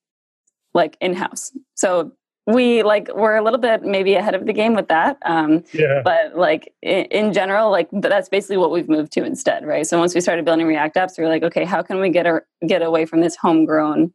[0.75, 1.53] like in house.
[1.75, 2.13] So
[2.47, 6.01] we like we're a little bit maybe ahead of the game with that um yeah.
[6.05, 9.87] but like in, in, general like that's basically what we've moved to instead right?
[9.87, 12.27] So once we started building react apps we were like okay how can we get
[12.27, 14.13] a, get away from this homegrown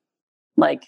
[0.55, 0.87] like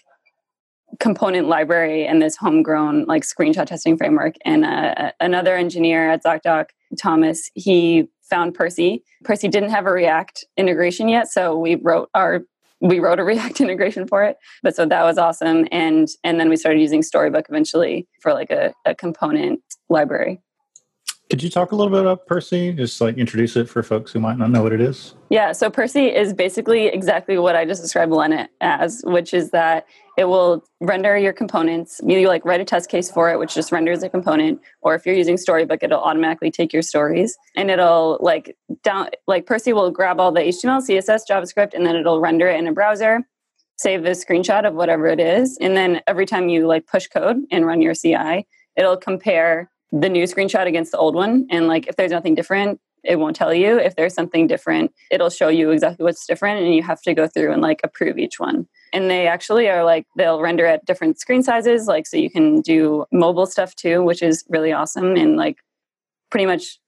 [1.00, 4.36] component library and this homegrown like screenshot testing framework?
[4.44, 6.66] And uh, another engineer at zocdoc
[6.98, 9.04] thomas he found percy.
[9.22, 12.40] Percy didn't have a react integration yet so we wrote our
[12.84, 15.66] we wrote a react integration for it but so that was awesome.
[15.72, 20.40] And and then we started using storybook eventually for like a, a component library
[21.30, 22.72] could you talk a little bit about Percy?
[22.72, 25.14] Just like introduce it for folks who might not know what it is.
[25.30, 29.86] Yeah, so Percy is basically exactly what I just described Lena as, which is that
[30.18, 32.00] it will render your components.
[32.04, 34.60] You like write a test case for it, which just renders a component.
[34.82, 39.46] Or if you're using Storybook, it'll automatically take your stories and it'll like down like
[39.46, 42.72] Percy will grab all the HTML, CSS, JavaScript, and then it'll render it in a
[42.72, 43.26] browser,
[43.76, 47.38] save a screenshot of whatever it is, and then every time you like push code
[47.50, 51.86] and run your CI, it'll compare the new screenshot against the old one and like
[51.86, 53.78] if there's nothing different it won't tell you.
[53.78, 57.26] If there's something different it'll show you exactly what's different and you have to go
[57.26, 58.66] through and like approve each one.
[58.92, 62.60] And they actually are like they'll render at different screen sizes like so you can
[62.60, 65.58] do mobile stuff too which is really awesome and like
[66.30, 66.78] pretty much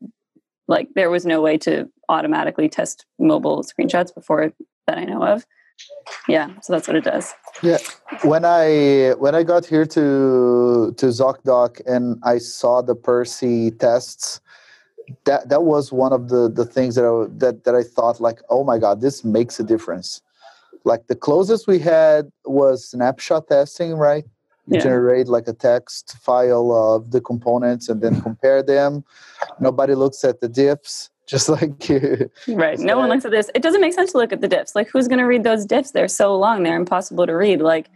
[0.69, 4.53] like there was no way to automatically test mobile screenshots before
[4.87, 5.45] that i know of
[6.29, 7.35] yeah so that's what it does.
[7.63, 7.79] Yeah
[8.23, 14.41] when i when i got here to to zocdoc and i saw the percy tests
[15.25, 18.41] that that was one of the the things that I, that that i thought like
[18.49, 20.23] oh my god this makes a difference.
[20.85, 24.25] Like the closest we had was snapshot testing right?
[24.69, 24.81] Yeah.
[24.81, 29.05] generate like a text file of the components and then compare them.
[29.61, 32.31] Nobody looks at the diffs just like you.
[32.49, 32.79] Right.
[32.79, 33.51] No one looks at this.
[33.55, 34.75] It doesn't make sense to look at the diffs.
[34.75, 35.93] Like, who's going to read those diffs?
[35.93, 37.61] They're so long, they're impossible to read.
[37.61, 37.89] Like,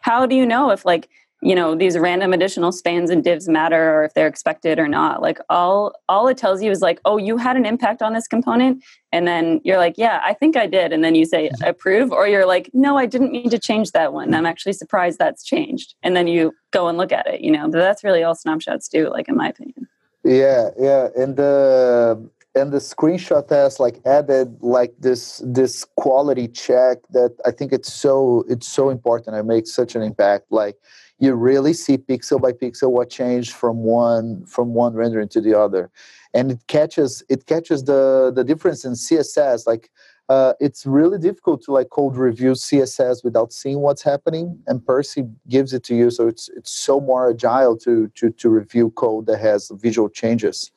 [0.00, 1.08] how do you know if, like,
[1.40, 5.22] you know these random additional spans and divs matter or if they're expected or not
[5.22, 8.26] like all all it tells you is like oh you had an impact on this
[8.26, 11.68] component and then you're like yeah i think i did and then you say mm-hmm.
[11.68, 15.18] approve or you're like no i didn't mean to change that one i'm actually surprised
[15.18, 18.24] that's changed and then you go and look at it you know but that's really
[18.24, 19.86] all snapshots do like in my opinion
[20.24, 26.98] yeah yeah and the and the screenshot test like added like this this quality check
[27.10, 30.46] that i think it's so it's so important it makes such an impact.
[30.50, 30.76] Like
[31.18, 35.58] you really see pixel by pixel what changed from one from one rendering to the
[35.58, 35.90] other.
[36.34, 39.90] And it catches it catches the the difference in css like
[40.28, 45.24] uh, it's really difficult to like code review css without seeing what's happening and percy
[45.48, 49.26] gives it to you so it's it's so more agile to to to review code
[49.26, 50.70] that has visual changes.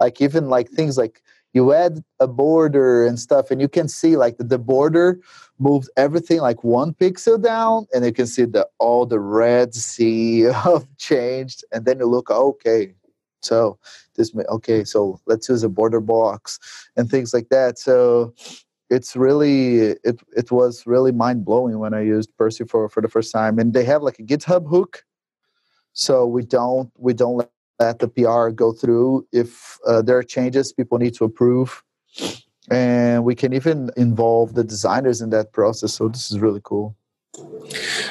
[0.00, 4.16] Like even like things like you add a border and stuff and you can see
[4.16, 5.20] like the, the border
[5.58, 10.40] moved everything like one pixel down and you can see that all the red sea
[10.64, 12.92] have changed and then you look okay
[13.40, 13.78] so
[14.16, 16.58] this may okay so let's use a border box
[16.96, 17.78] and things like that.
[17.78, 18.34] So
[18.96, 23.08] it's really it it was really mind blowing when I used Percy for for the
[23.08, 25.04] first time and they have like a GitHub hook
[25.94, 29.26] so we don't we don't let the PR go through.
[29.32, 31.82] If uh, there are changes people need to approve,
[32.70, 35.94] and we can even involve the designers in that process.
[35.94, 36.96] So this is really cool.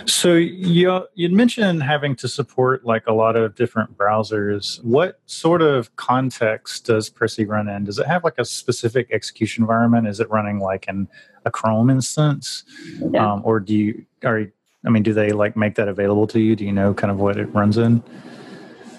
[0.05, 4.83] So you you'd mentioned having to support like a lot of different browsers.
[4.83, 7.85] What sort of context does Percy run in?
[7.85, 10.07] Does it have like a specific execution environment?
[10.07, 11.07] Is it running like in
[11.45, 12.63] a Chrome instance,
[13.11, 13.33] yeah.
[13.33, 14.47] um, or do you are
[14.85, 16.55] I mean, do they like make that available to you?
[16.55, 18.03] Do you know kind of what it runs in?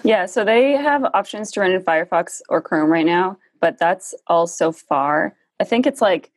[0.03, 4.13] Yeah, so they have options to run in Firefox or Chrome right now, but that's
[4.27, 5.35] all so far.
[5.59, 6.31] I think it's like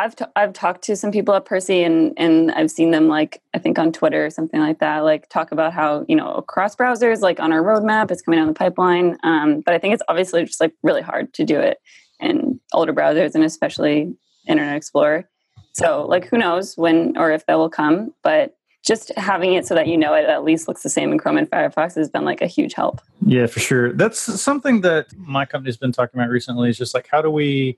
[0.00, 3.42] I've t- I've talked to some people at Percy and and I've seen them like
[3.52, 6.74] I think on Twitter or something like that, like talk about how you know across
[6.74, 9.18] browsers, like on our roadmap, it's coming down the pipeline.
[9.22, 11.82] Um, but I think it's obviously just like really hard to do it
[12.18, 14.14] in older browsers and especially
[14.48, 15.28] Internet Explorer.
[15.74, 19.74] So like who knows when or if that will come, but just having it so
[19.74, 22.24] that you know it at least looks the same in Chrome and Firefox has been
[22.24, 23.02] like a huge help.
[23.26, 23.92] Yeah, for sure.
[23.92, 27.76] That's something that my company's been talking about recently is just like how do we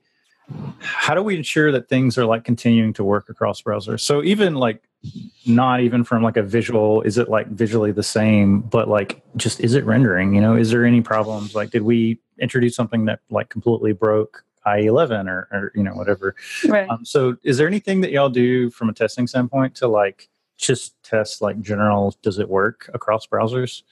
[0.79, 4.01] how do we ensure that things are like continuing to work across browsers?
[4.01, 4.83] So even like
[5.45, 9.59] not even from like a visual is it like visually the same but like just
[9.59, 13.19] is it rendering you know is there any problems like did we introduce something that
[13.29, 16.35] like completely broke IE11 or, or you know whatever
[16.69, 16.89] right.
[16.89, 20.95] Um, so is there anything that y'all do from a testing standpoint to like just
[21.03, 23.83] test like general does it work across browsers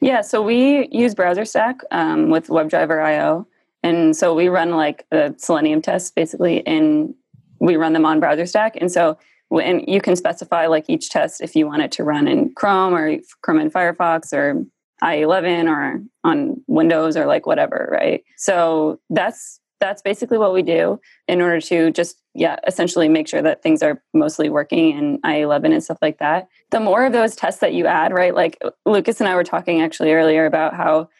[0.00, 3.46] Yeah, so we use BrowserStack um, with WebDriver IO.
[3.84, 7.14] And so we run like the Selenium tests basically, and
[7.60, 8.72] we run them on BrowserStack.
[8.80, 9.18] And so
[9.50, 12.94] when you can specify like each test if you want it to run in Chrome
[12.94, 14.64] or Chrome and Firefox or
[15.02, 18.24] IE11 or on Windows or like whatever, right?
[18.38, 23.42] So that's that's basically what we do in order to just yeah essentially make sure
[23.42, 26.48] that things are mostly working in IE11 and stuff like that.
[26.70, 28.34] The more of those tests that you add, right?
[28.34, 31.10] Like Lucas and I were talking actually earlier about how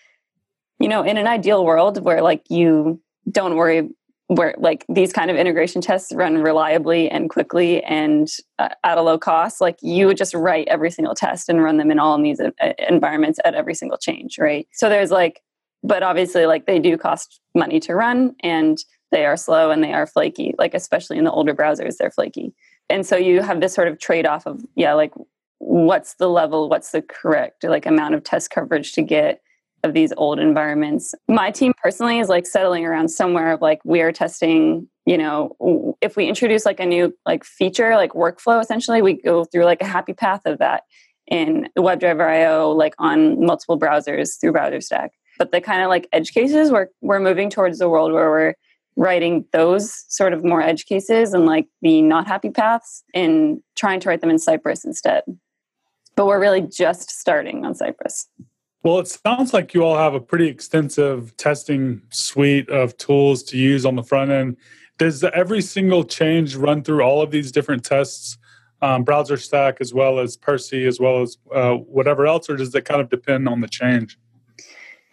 [0.80, 3.88] you know in an ideal world where like you don't worry
[4.28, 9.02] where like these kind of integration tests run reliably and quickly and uh, at a
[9.02, 12.14] low cost like you would just write every single test and run them in all
[12.14, 12.50] of these uh,
[12.88, 14.66] environments at every single change right?
[14.72, 15.42] So there's like
[15.82, 18.78] but obviously like they do cost money to run and
[19.12, 22.54] they are slow and they are flaky like especially in the older browsers they're flaky.
[22.90, 25.12] And so you have this sort of trade-off of yeah like
[25.58, 29.40] what's the level what's the correct like amount of test coverage to get
[29.84, 31.14] of these old environments.
[31.28, 35.96] My team personally is like settling around somewhere of like we are testing, you know,
[36.00, 39.82] if we introduce like a new like feature, like workflow essentially, we go through like
[39.82, 40.84] a happy path of that
[41.26, 45.10] in WebDriver IO, like on multiple browsers through BrowserStack.
[45.38, 48.54] But the kind of like edge cases, we're we're moving towards the world where we're
[48.96, 54.00] writing those sort of more edge cases and like the not happy paths and trying
[54.00, 55.24] to write them in Cypress instead.
[56.16, 58.28] But we're really just starting on Cypress.
[58.84, 63.56] Well, it sounds like you all have a pretty extensive testing suite of tools to
[63.56, 64.58] use on the front end.
[64.98, 68.36] Does every single change run through all of these different tests,
[68.82, 72.84] um, BrowserStack as well as Percy, as well as uh, whatever else, or does it
[72.84, 74.18] kind of depend on the change?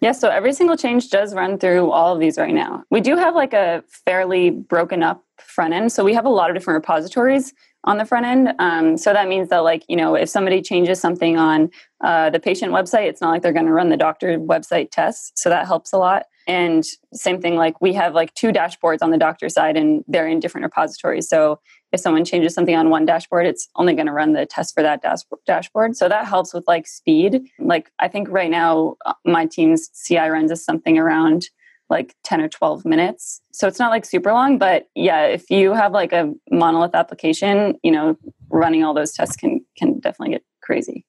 [0.02, 2.84] Yeah, so every single change does run through all of these right now.
[2.90, 5.94] We do have like a fairly broken up front end.
[5.94, 7.54] So we have a lot of different repositories
[7.84, 8.54] on the front end.
[8.60, 11.70] Um, so that means that, like, you know, if somebody changes something on
[12.04, 15.32] uh, the patient website, it's not like they're going to run the doctor website tests.
[15.36, 16.26] So that helps a lot.
[16.48, 20.28] And same thing, like, we have like two dashboards on the doctor side and they're
[20.28, 21.30] in different repositories.
[21.30, 21.60] So
[21.92, 24.82] if someone changes something on one dashboard, it's only going to run the test for
[24.82, 25.04] that
[25.46, 25.96] dashboard.
[25.96, 27.42] So that helps with like speed.
[27.60, 31.50] Like, I think right now, uh, my team's CI runs is something around
[31.92, 33.42] like 10 or 12 minutes.
[33.52, 37.78] So it's not like super long, but yeah, if you have like a monolith application,
[37.84, 38.18] you know,
[38.50, 41.06] running all those tests can can definitely get crazy.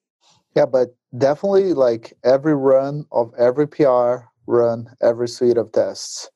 [0.55, 6.29] Yeah, but definitely like every run of every PR run every suite of tests.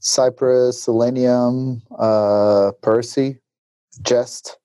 [0.00, 3.40] Cypress, Selenium, uh, Percy,
[4.02, 4.58] Jest.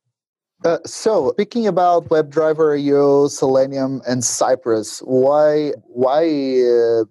[0.63, 7.03] Uh, so, speaking about WebDriver IO, Selenium, and Cypress, why why uh,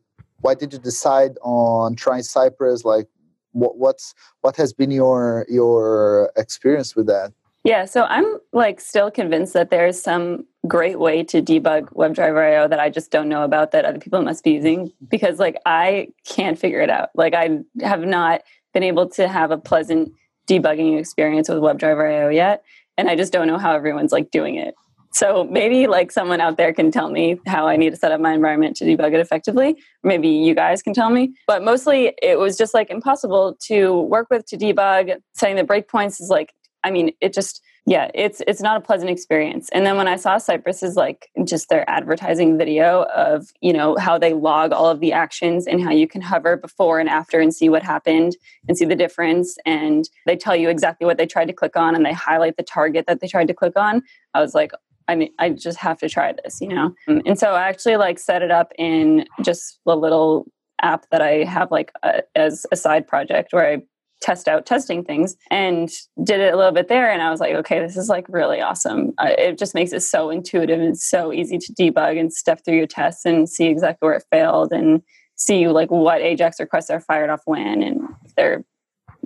[0.42, 2.84] why did you decide on trying Cypress?
[2.84, 3.08] Like,
[3.52, 7.32] what, what's what has been your your experience with that?
[7.64, 12.80] Yeah, so I'm like still convinced that there's some great way to debug WebDriver.io that
[12.80, 16.58] I just don't know about that other people must be using because like I can't
[16.58, 17.10] figure it out.
[17.14, 18.42] Like I have not
[18.74, 20.12] been able to have a pleasant
[20.48, 22.64] debugging experience with WebDriver.io yet,
[22.98, 24.74] and I just don't know how everyone's like doing it.
[25.12, 28.20] So maybe like someone out there can tell me how I need to set up
[28.20, 29.76] my environment to debug it effectively.
[30.02, 31.34] Maybe you guys can tell me.
[31.46, 35.16] But mostly it was just like impossible to work with to debug.
[35.34, 39.10] Setting the breakpoints is like, I mean, it just yeah, it's it's not a pleasant
[39.10, 39.68] experience.
[39.72, 43.96] And then when I saw Cypress is like just their advertising video of, you know,
[43.96, 47.40] how they log all of the actions and how you can hover before and after
[47.40, 48.36] and see what happened
[48.68, 51.96] and see the difference and they tell you exactly what they tried to click on
[51.96, 54.02] and they highlight the target that they tried to click on.
[54.32, 54.70] I was like,
[55.08, 56.94] I mean, I just have to try this, you know?
[57.08, 60.46] Um, and so I actually like set it up in just a little
[60.80, 63.82] app that I have like a, as a side project where I
[64.20, 65.90] test out testing things and
[66.22, 67.10] did it a little bit there.
[67.10, 69.12] And I was like, okay, this is like really awesome.
[69.20, 72.86] It just makes it so intuitive and so easy to debug and step through your
[72.86, 75.02] tests and see exactly where it failed and
[75.34, 78.64] see like what Ajax requests are fired off when and if they're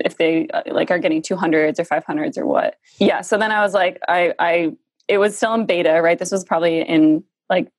[0.05, 2.77] if they uh, like are getting 200s or 500s or what.
[2.99, 3.23] Yeah.
[3.23, 4.73] So then I was like, I, I
[5.09, 6.19] it was still in beta, right?
[6.19, 7.71] This was probably in like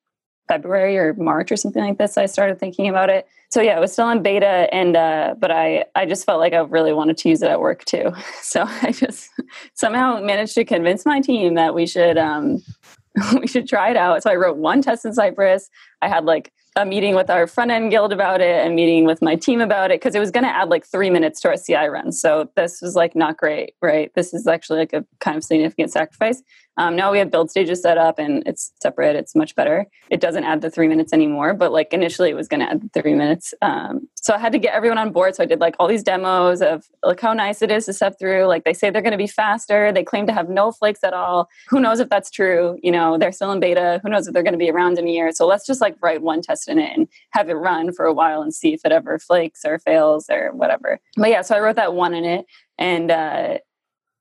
[0.48, 2.18] February or March or something like this.
[2.18, 3.28] I started thinking about it.
[3.50, 6.54] So yeah, it was still in beta, and uh, but I I just felt like
[6.54, 8.12] I really wanted to use it at work too.
[8.42, 9.30] So I just
[9.74, 12.64] somehow managed to convince my team that we should um,
[13.40, 14.24] we should try it out.
[14.24, 15.70] So I wrote one test in Cypress.
[16.02, 19.22] I had like a meeting with our front end guild about it, and meeting with
[19.22, 21.58] my team about it, because it was going to add like three minutes to our
[21.58, 22.12] CI run.
[22.12, 24.12] So this was like not great, right?
[24.14, 26.44] This is actually like a kind of significant sacrifice.
[26.78, 29.16] Um, now we have build stages set up and it's separate.
[29.16, 29.88] It's much better.
[30.12, 32.82] It doesn't add the three minutes anymore, but like initially it was going to add
[32.82, 33.54] the three minutes.
[33.64, 35.36] Um, so I had to get everyone on board.
[35.36, 38.20] So I did like all these demos of like how nice it is to step
[38.20, 38.46] through.
[38.46, 39.92] Like they say they're going to be faster.
[39.92, 41.50] They claim to have no flakes at all.
[41.70, 42.78] Who knows if that's true?
[42.84, 44.00] You know, they're still in beta.
[44.04, 45.32] Who knows if they're going to be around in a year?
[45.32, 48.14] So let's just like write one test in it and have it run for a
[48.14, 51.00] while and see if it ever flakes or fails or whatever.
[51.16, 52.46] But yeah, so I wrote that one in it
[52.78, 53.58] and uh,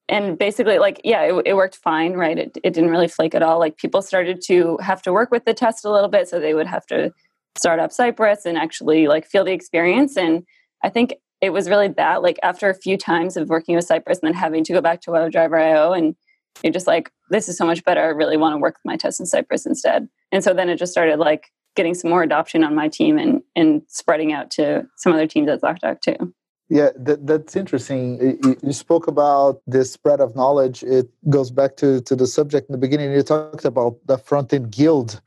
[0.09, 2.39] and basically like yeah it, it, worked fine right?
[2.39, 3.59] It, it didn't really flake at all.
[3.59, 6.55] Like people started to have to work with the test a little bit so they
[6.55, 7.13] would have to
[7.59, 10.17] start up cypress and actually like feel the experience.
[10.17, 10.45] And
[10.85, 14.19] i think it was really that like after a few times of working with cypress
[14.19, 16.17] and then having to go back to WebDriver IO and
[16.63, 18.01] you're just like this is so much better.
[18.01, 20.09] I really want to work with my test in cypress instead.
[20.33, 23.43] And so then it just started like getting some more adoption on my team and
[23.55, 26.35] and spreading out to some other teams at ZocDoc too
[26.69, 28.39] yeah, that, that's interesting.
[28.63, 30.83] You, spoke about this spread of knowledge.
[30.83, 33.13] It goes back to, to the subject in the beginning.
[33.13, 35.21] You talked about the front end guild.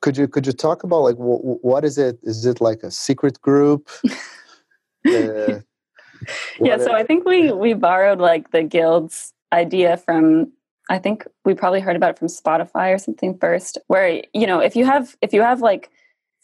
[0.00, 2.18] Could you could you talk about like w- what is it?
[2.22, 3.88] Is it like a secret group?
[5.08, 5.60] uh,
[6.60, 10.52] yeah, so I think we we borrowed like the guild's idea from
[10.88, 13.78] I think we probably heard about it from Spotify or something first.
[13.88, 15.90] Where you know if you have if you have like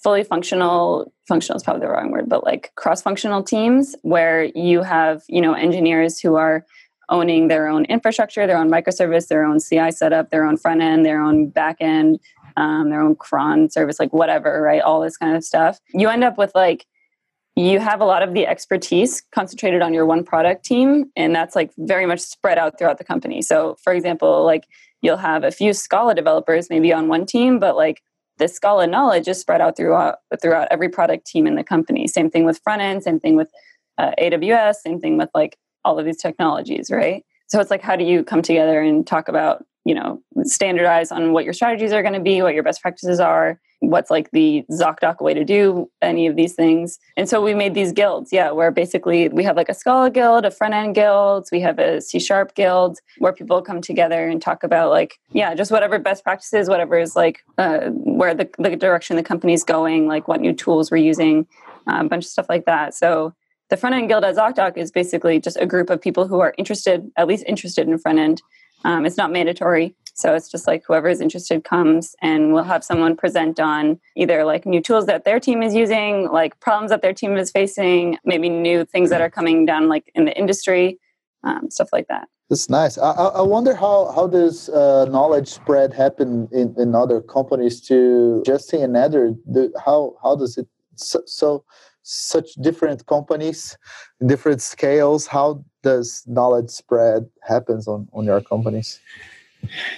[0.02, 4.82] fully functional functional is probably the wrong word but like cross functional teams where you
[4.82, 6.64] have you know engineers who are
[7.08, 11.06] owning their own infrastructure their own microservice their own ci setup their own front end
[11.06, 12.18] their own back end
[12.56, 16.24] um, their own cron service like whatever right all this kind of stuff you end
[16.24, 16.86] up with like
[17.54, 21.54] you have a lot of the expertise concentrated on your one product team and that's
[21.54, 24.66] like very much spread out throughout the company so for example like
[25.02, 28.02] you'll have a few scala developers maybe on one team but like
[28.38, 32.08] the Scala knowledge is spread out throughout throughout every product team in the company.
[32.08, 33.50] Same thing with front end, same thing with
[33.98, 37.24] uh, AWS, same thing with like all of these technologies, right?
[37.48, 41.32] So it's like, how do you come together and talk about, you know, standardize on
[41.32, 44.64] what your strategies are going to be, what your best practices are, what's like the
[44.70, 47.00] ZocDoc way to do any of these things.
[47.16, 50.44] And so we made these guilds, yeah, where basically we have like a Scala guild,
[50.44, 54.40] a front end guild, we have a C sharp guild where people come together and
[54.40, 58.76] talk about like, yeah, just whatever best practices, whatever is like uh, where the, the
[58.76, 61.46] direction the company's going, like what new tools we're using,
[61.90, 62.94] uh, a bunch of stuff like that.
[62.94, 63.34] So
[63.68, 66.54] the front end guild at ZocDoc is basically just a group of people who are
[66.56, 68.42] interested, at least interested in front end.
[68.84, 69.94] Um, it's not mandatory.
[70.14, 74.44] So it's just like whoever is interested comes and we'll have someone present on either
[74.44, 78.18] like new tools that their team is using, like problems that their team is facing,
[78.24, 80.98] maybe new things that are coming down like in the industry,
[81.44, 82.28] um, stuff like that.
[82.50, 82.98] That's nice.
[82.98, 88.42] I, I wonder how, how does uh, knowledge spread happen in, in other companies to
[88.44, 89.34] Justin and Nader?
[89.82, 91.64] How, how does it, so, so
[92.02, 93.78] such different companies,
[94.26, 99.00] different scales, how does knowledge spread happens on, on your companies?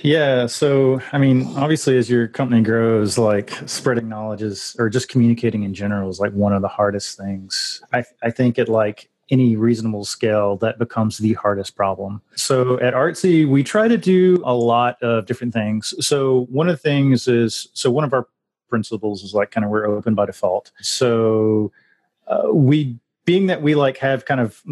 [0.02, 0.46] Yeah.
[0.46, 5.62] So, I mean, obviously, as your company grows, like spreading knowledge is, or just communicating
[5.62, 7.82] in general is like one of the hardest things.
[7.92, 12.20] I, I think at like any reasonable scale, that becomes the hardest problem.
[12.36, 15.94] So at Artsy, we try to do a lot of different things.
[16.06, 18.28] So, one of the things is, so one of our
[18.68, 20.72] principles is like kind of we're open by default.
[20.82, 21.72] So,
[22.26, 24.62] uh, we, being that we like have kind of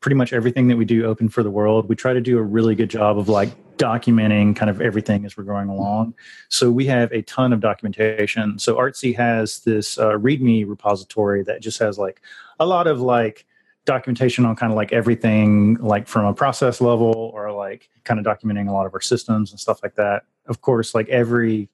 [0.00, 1.88] pretty much everything that we do open for the world.
[1.88, 5.36] We try to do a really good job of like documenting kind of everything as
[5.36, 6.14] we're going along.
[6.48, 8.58] So we have a ton of documentation.
[8.58, 12.20] So Artsy has this uh, README repository that just has like
[12.58, 13.46] a lot of like
[13.86, 18.26] documentation on kind of like everything like from a process level or like kind of
[18.26, 20.24] documenting a lot of our systems and stuff like that.
[20.46, 21.68] Of course, like every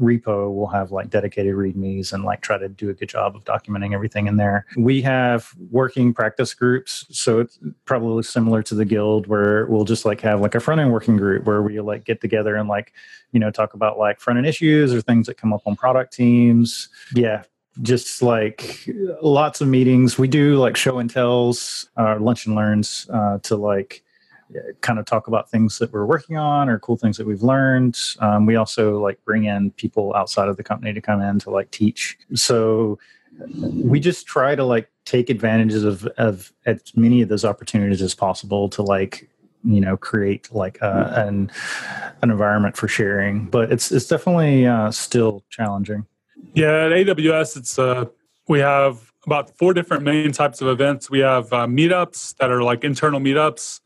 [0.00, 3.44] repo will have like dedicated readmes and like try to do a good job of
[3.44, 4.66] documenting everything in there.
[4.76, 10.04] We have working practice groups, so it's probably similar to the guild where we'll just
[10.04, 12.92] like have like a front end working group where we like get together and like
[13.32, 16.12] you know talk about like front end issues or things that come up on product
[16.12, 16.88] teams.
[17.14, 17.44] Yeah,
[17.82, 18.88] just like
[19.22, 20.18] lots of meetings.
[20.18, 24.02] We do like show and tells, uh, lunch and learns uh, to like
[24.80, 27.98] kind of talk about things that we're working on or cool things that we've learned.
[28.20, 31.50] Um, we also like bring in people outside of the company to come in to
[31.50, 32.18] like teach.
[32.34, 32.98] So
[33.62, 38.14] we just try to like take advantages of of as many of those opportunities as
[38.14, 39.28] possible to like
[39.64, 41.50] you know create like uh, an
[42.22, 43.46] an environment for sharing.
[43.46, 46.06] But it's it's definitely uh, still challenging.
[46.54, 48.06] Yeah, at AWS, it's uh,
[48.48, 51.10] we have about four different main types of events.
[51.10, 53.80] We have uh, meetups that are like internal meetups.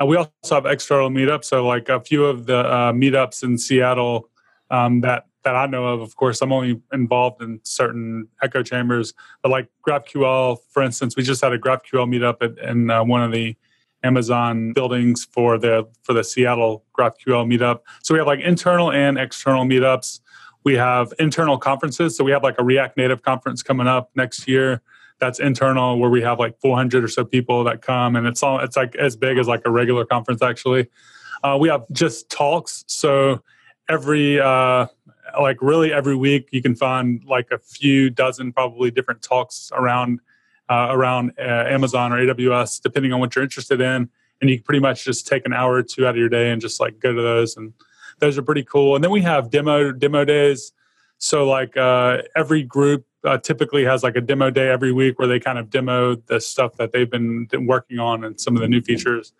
[0.00, 1.44] Uh, we also have external meetups.
[1.46, 4.28] So, like a few of the uh, meetups in Seattle
[4.70, 6.00] um, that that I know of.
[6.00, 11.22] Of course, I'm only involved in certain echo chambers, but like GraphQL, for instance, we
[11.22, 13.56] just had a GraphQL meetup at, in uh, one of the
[14.02, 17.80] Amazon buildings for the for the Seattle GraphQL meetup.
[18.02, 20.20] So we have like internal and external meetups.
[20.64, 22.16] We have internal conferences.
[22.16, 24.82] So we have like a React Native conference coming up next year.
[25.20, 28.58] That's internal, where we have like 400 or so people that come, and it's all
[28.60, 30.88] it's like as big as like a regular conference actually.
[31.42, 32.84] Uh, we have just talks.
[32.88, 33.42] So
[33.88, 34.86] every uh,
[35.40, 40.20] like really every week you can find like a few dozen probably different talks around
[40.68, 44.08] uh, around uh, Amazon or AWS, depending on what you're interested in.
[44.40, 46.50] And you can pretty much just take an hour or two out of your day
[46.50, 47.56] and just like go to those.
[47.56, 47.72] And
[48.18, 48.94] those are pretty cool.
[48.94, 50.72] And then we have demo demo days.
[51.18, 55.28] So like uh, every group uh, typically has like a demo day every week where
[55.28, 58.68] they kind of demo the stuff that they've been working on and some of the
[58.68, 59.32] new features.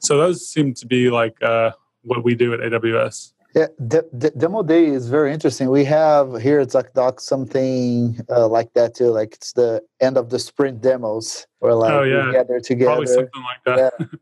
[0.00, 1.72] So those seem to be like uh,
[2.02, 3.32] what we do at AWS.
[3.54, 5.70] Yeah, de- de- demo day is very interesting.
[5.70, 9.08] We have here at ZocDoc something uh, like that too.
[9.08, 12.26] Like it's the end of the sprint demos, where like oh, yeah.
[12.26, 12.90] we gather together.
[12.90, 14.10] Probably something like that.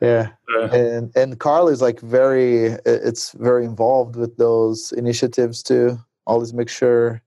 [0.00, 0.28] Yeah.
[0.48, 0.72] yeah.
[0.72, 2.66] and and Carly is like very.
[2.86, 5.98] It's very involved with those initiatives too.
[6.24, 7.20] Always make sure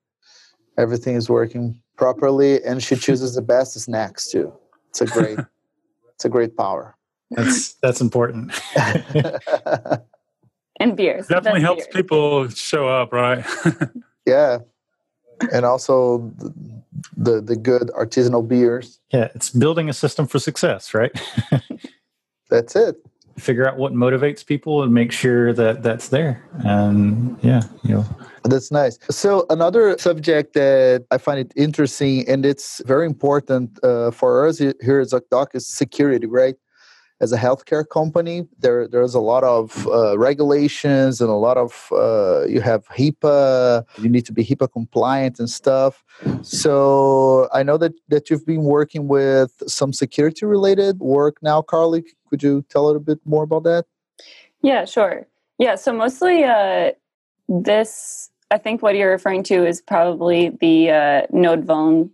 [0.82, 4.52] everything is working properly, and she chooses the best snacks too.
[4.90, 5.40] It's a great.
[6.16, 6.98] it's a great power.
[7.30, 8.52] That's that's important.
[10.80, 11.28] and beers.
[11.28, 11.96] Definitely helps beers.
[11.96, 13.46] people show up, right?
[14.26, 14.58] yeah,
[15.54, 16.54] and also the,
[17.16, 19.00] the, the good artisanal beers.
[19.14, 21.12] Yeah, it's building a system for success, right?
[22.50, 22.98] that's it.
[23.38, 26.44] Figure out what motivates people and make sure that that's there.
[26.66, 28.06] And yeah, you know.
[28.44, 28.98] That's nice.
[29.10, 34.58] So another subject that I find it interesting and it's very important uh, for us
[34.58, 36.56] here at ZocDoc is security, right?
[37.22, 41.88] As a healthcare company, there there's a lot of uh, regulations and a lot of
[41.92, 43.86] uh, you have HIPAA.
[44.00, 46.04] You need to be HIPAA compliant and stuff.
[46.42, 52.04] So I know that that you've been working with some security related work now, Carly.
[52.30, 53.86] Could you tell a little bit more about that?
[54.64, 55.28] Yeah, sure.
[55.60, 56.92] Yeah, so mostly uh,
[57.48, 58.30] this.
[58.50, 62.10] I think what you're referring to is probably the uh, node vuln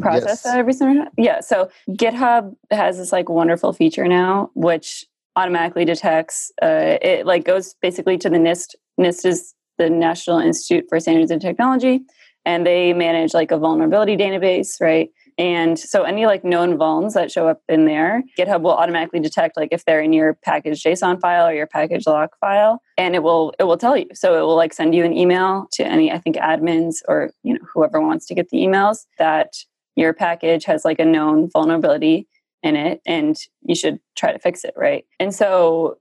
[0.00, 0.42] process yes.
[0.42, 5.04] that every single yeah so github has this like wonderful feature now which
[5.36, 10.84] automatically detects uh, it like goes basically to the nist nist is the national institute
[10.88, 12.00] for standards and technology
[12.44, 17.30] and they manage like a vulnerability database right and so any like known vulns that
[17.30, 21.20] show up in there, GitHub will automatically detect like if they're in your package JSON
[21.20, 24.06] file or your package lock file, and it will it will tell you.
[24.14, 27.54] So it will like send you an email to any I think admins or you
[27.54, 29.54] know whoever wants to get the emails that
[29.96, 32.26] your package has like a known vulnerability
[32.62, 35.04] in it and you should try to fix it, right?
[35.18, 35.98] And so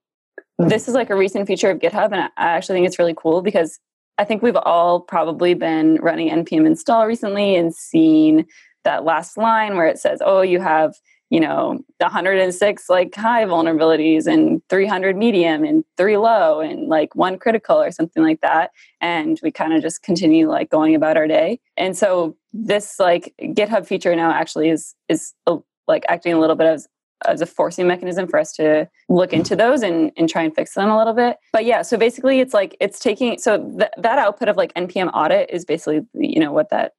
[0.58, 3.42] this is like a recent feature of GitHub and I actually think it's really cool
[3.42, 3.80] because
[4.18, 8.46] I think we've all probably been running npm install recently and seen
[8.84, 10.96] that last line where it says, "Oh, you have."
[11.32, 17.40] you know 106 like high vulnerabilities and 300 medium and three low and like one
[17.40, 21.28] critical or something like that and we kind of just continue like going about our
[21.28, 25.58] day and so this like github feature now actually is is a,
[25.88, 26.88] like acting a little bit as
[27.28, 30.74] as a forcing mechanism for us to look into those and, and try and fix
[30.74, 31.38] them a little bit.
[31.54, 35.12] But yeah, so basically it's like it's taking so th- that output of like npm
[35.14, 36.94] audit is basically you know what that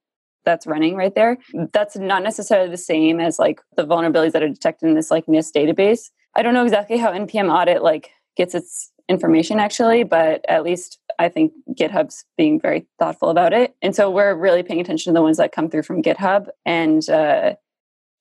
[0.45, 1.39] that's running right there.
[1.73, 5.27] That's not necessarily the same as like the vulnerabilities that are detected in this like
[5.27, 6.11] NIST database.
[6.35, 10.99] I don't know exactly how npm audit like gets its information actually, but at least
[11.19, 13.75] I think GitHub's being very thoughtful about it.
[13.83, 17.09] And so we're really paying attention to the ones that come through from GitHub and
[17.11, 17.55] uh,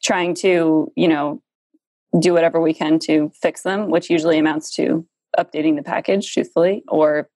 [0.04, 1.42] trying to, you know,
[2.20, 5.06] do whatever we can to fix them, which usually amounts to
[5.40, 7.30] updating the package truthfully or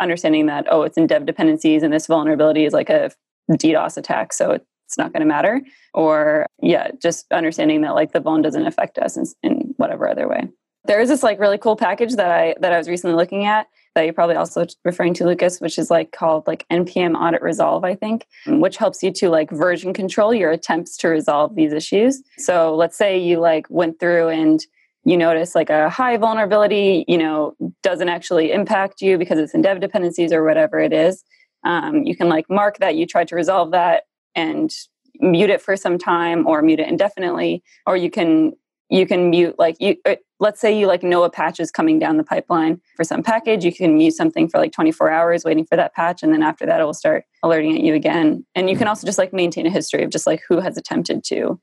[0.00, 3.10] understanding that, oh, it's in dev dependencies and this vulnerability is like a
[3.50, 5.60] DDoS attack, so it's not going to matter.
[5.94, 10.28] Or yeah, just understanding that like the vuln doesn't affect us in, in whatever other
[10.28, 10.48] way.
[10.84, 13.68] There is this like really cool package that I that I was recently looking at
[13.94, 17.84] that you're probably also referring to, Lucas, which is like called like npm audit resolve,
[17.84, 22.22] I think, which helps you to like version control your attempts to resolve these issues.
[22.38, 24.64] So let's say you like went through and
[25.04, 29.62] you notice like a high vulnerability, you know, doesn't actually impact you because it's in
[29.62, 31.22] dev dependencies or whatever it is
[31.64, 34.04] um, you can like mark that you tried to resolve that
[34.34, 34.72] and
[35.20, 38.52] mute it for some time or mute it indefinitely or you can
[38.88, 41.98] you can mute like you uh, let's say you like know a patch is coming
[41.98, 45.64] down the pipeline for some package you can mute something for like 24 hours waiting
[45.64, 48.44] for that patch and then after that it will start alerting at you again.
[48.54, 51.24] And you can also just like maintain a history of just like who has attempted
[51.24, 51.60] to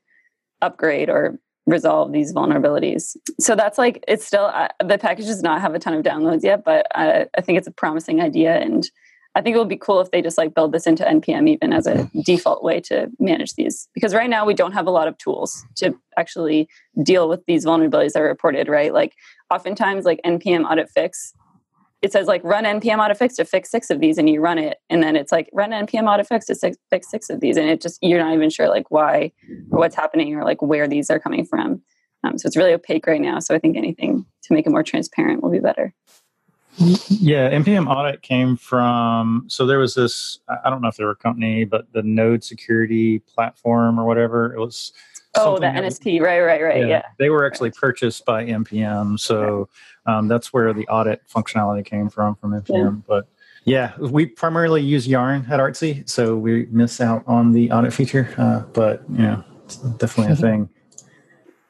[0.60, 3.16] upgrade or resolve these vulnerabilities.
[3.38, 6.42] So that's like it's still uh, the package does not have a ton of downloads
[6.42, 8.90] yet but uh, i think it's a promising idea and
[9.34, 11.72] I think it would be cool if they just like build this into npm even
[11.72, 13.88] as a default way to manage these.
[13.94, 16.68] Because right now we don't have a lot of tools to actually
[17.02, 18.92] deal with these vulnerabilities that are reported right?
[18.92, 19.14] Like
[19.50, 21.32] oftentimes like npm audit fix
[22.02, 24.58] it says like run npm audit fix to fix six of these and you run
[24.58, 27.56] it and then it's like run npm audit fix to six, fix six of these
[27.56, 29.30] and it just you're not even sure like why
[29.70, 31.82] or what's happening or like where these are coming from.
[32.22, 34.82] Um, so it's really opaque right now so i think anything to make it more
[34.82, 35.94] transparent will be better
[36.78, 41.10] Yeah, NPM audit came from so there was this I don't know if they were
[41.10, 44.54] a company, but the Node security platform or whatever.
[44.54, 44.92] It was
[45.36, 49.68] oh the nsp right right right yeah, They were actually purchased by NPM, so
[50.06, 53.02] um, that's where the audit functionality came from from NPM.
[53.06, 53.28] But
[53.64, 58.32] yeah, we primarily use Yarn at Artsy, so we miss out on the audit feature.
[58.38, 60.68] Uh, but you know, it's definitely a thing,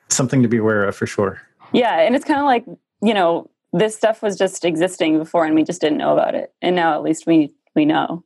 [0.08, 1.42] something to be aware of for sure.
[1.72, 2.64] Yeah, and it's kind of like
[3.02, 6.52] you know this stuff was just existing before and we just didn't know about it
[6.62, 8.24] and now at least we we know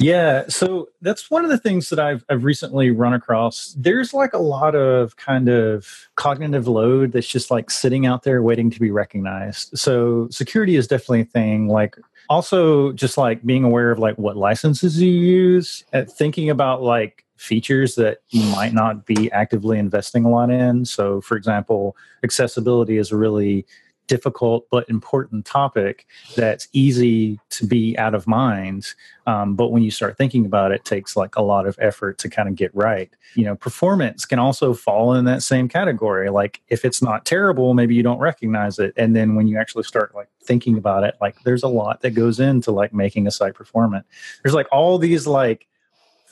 [0.00, 3.74] Yeah, so that's one of the things that I've I've recently run across.
[3.76, 8.42] There's like a lot of kind of cognitive load that's just like sitting out there
[8.42, 9.76] waiting to be recognized.
[9.78, 11.68] So security is definitely a thing.
[11.68, 11.96] Like
[12.30, 17.26] also just like being aware of like what licenses you use, uh, thinking about like
[17.36, 20.86] features that you might not be actively investing a lot in.
[20.86, 21.94] So for example,
[22.24, 23.66] accessibility is really
[24.10, 26.04] difficult but important topic
[26.34, 28.94] that's easy to be out of mind
[29.30, 32.18] um, but when you start thinking about it, it takes like a lot of effort
[32.18, 33.10] to kind of get right.
[33.34, 37.74] You know performance can also fall in that same category like if it's not terrible
[37.74, 41.14] maybe you don't recognize it and then when you actually start like thinking about it
[41.20, 44.04] like there's a lot that goes into like making a site performant.
[44.42, 45.66] There's like all these like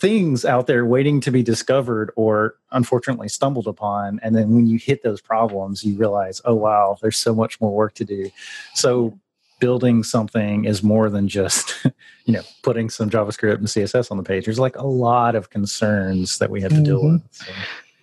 [0.01, 4.79] things out there waiting to be discovered or unfortunately stumbled upon and then when you
[4.79, 8.31] hit those problems you realize oh wow there's so much more work to do
[8.75, 9.19] so
[9.61, 11.85] building something is more than just
[12.27, 15.51] you know putting some javascript and css on the page there's like a lot of
[15.51, 17.13] concerns that we have to deal Mhm.
[17.15, 17.53] with so.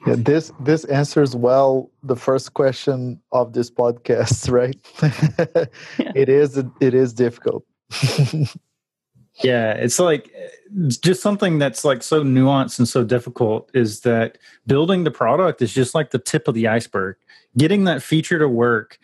[0.08, 4.78] Yeah, this this answers well the first question of this podcast, right?
[6.16, 7.64] It is it is difficult.
[9.44, 10.32] Yeah, it's like
[10.88, 15.74] just something that's like so nuanced and so difficult is that building the product is
[15.74, 17.18] just like the tip of the iceberg.
[17.58, 18.98] Getting that feature to work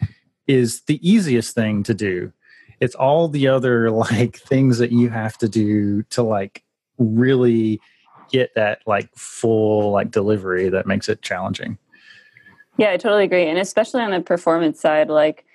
[0.47, 2.31] is the easiest thing to do.
[2.79, 6.63] It's all the other like things that you have to do to like
[6.97, 7.81] really
[8.31, 11.77] get that like full like delivery that makes it challenging.
[12.77, 13.47] Yeah, I totally agree.
[13.47, 15.45] And especially on the performance side, like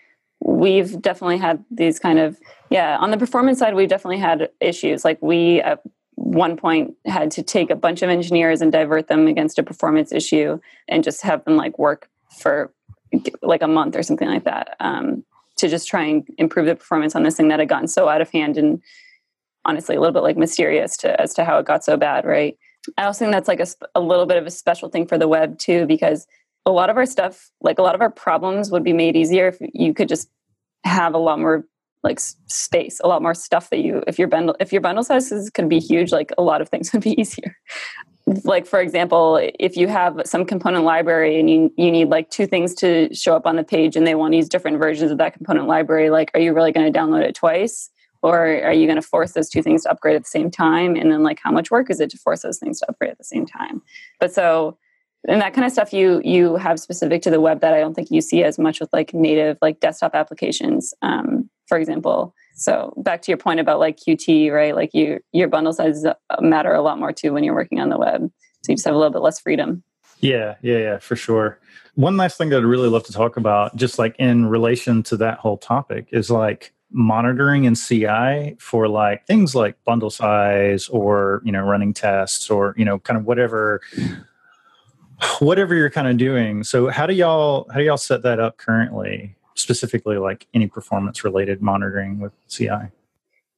[0.41, 2.39] we've definitely had these kind of,
[2.71, 5.05] yeah, on the performance side, we've definitely had issues.
[5.05, 5.81] Like we at
[6.17, 10.13] one point had to take a bunch of engineers and divert them against a performance
[10.13, 10.59] issue
[10.89, 12.09] and just have them like work
[12.39, 12.73] for
[13.43, 15.25] like a month or something like that um,
[15.57, 18.21] to just try and improve the performance on this thing that had gotten so out
[18.21, 18.83] of hand and
[19.65, 22.57] honestly a little bit like mysterious to as to how it got so bad, right?
[22.97, 25.29] I also think that's like a, a little bit of a special thing for the
[25.29, 26.27] web too, because
[26.67, 29.49] a lot of our stuff, like a lot of our problems, would be made easier
[29.49, 30.29] if you could just
[30.85, 31.65] have a lot more
[32.03, 34.03] like space, a lot more stuff that you.
[34.07, 36.93] If your bundle, if your bundle sizes could be huge, like a lot of things
[36.93, 37.57] would be easier.
[38.43, 42.47] Like for example, if you have some component library and you you need like two
[42.47, 45.19] things to show up on the page, and they want to use different versions of
[45.19, 47.91] that component library, like are you really going to download it twice?
[48.23, 50.97] Or are you going to force those two things to upgrade at the same time?
[50.97, 53.19] And then, like, how much work is it to force those things to upgrade at
[53.19, 53.83] the same time?
[54.19, 54.79] But so
[55.29, 57.95] and that kind of stuff you you have specific to the web that I don't
[57.95, 62.35] think you see as much with like native like desktop applications, um, for example.
[62.55, 64.75] So back to your point about like Qt, right?
[64.75, 66.07] Like you your bundle sizes
[66.41, 68.31] matter a lot more too when you're working on the web.
[68.63, 69.83] So you just have a little bit less freedom.
[70.21, 71.61] Yeah, yeah, yeah, for sure.
[71.95, 75.17] One last thing that I'd really love to talk about, just like in relation to
[75.19, 81.43] that whole topic, is like monitoring and CI for like things like bundle size or
[81.45, 83.81] you know running tests or you know kind of whatever
[85.39, 86.65] whatever you're kind of doing.
[86.65, 89.37] So how do y'all how do y'all set that up currently?
[89.55, 92.91] Specifically, like any performance related monitoring with CI.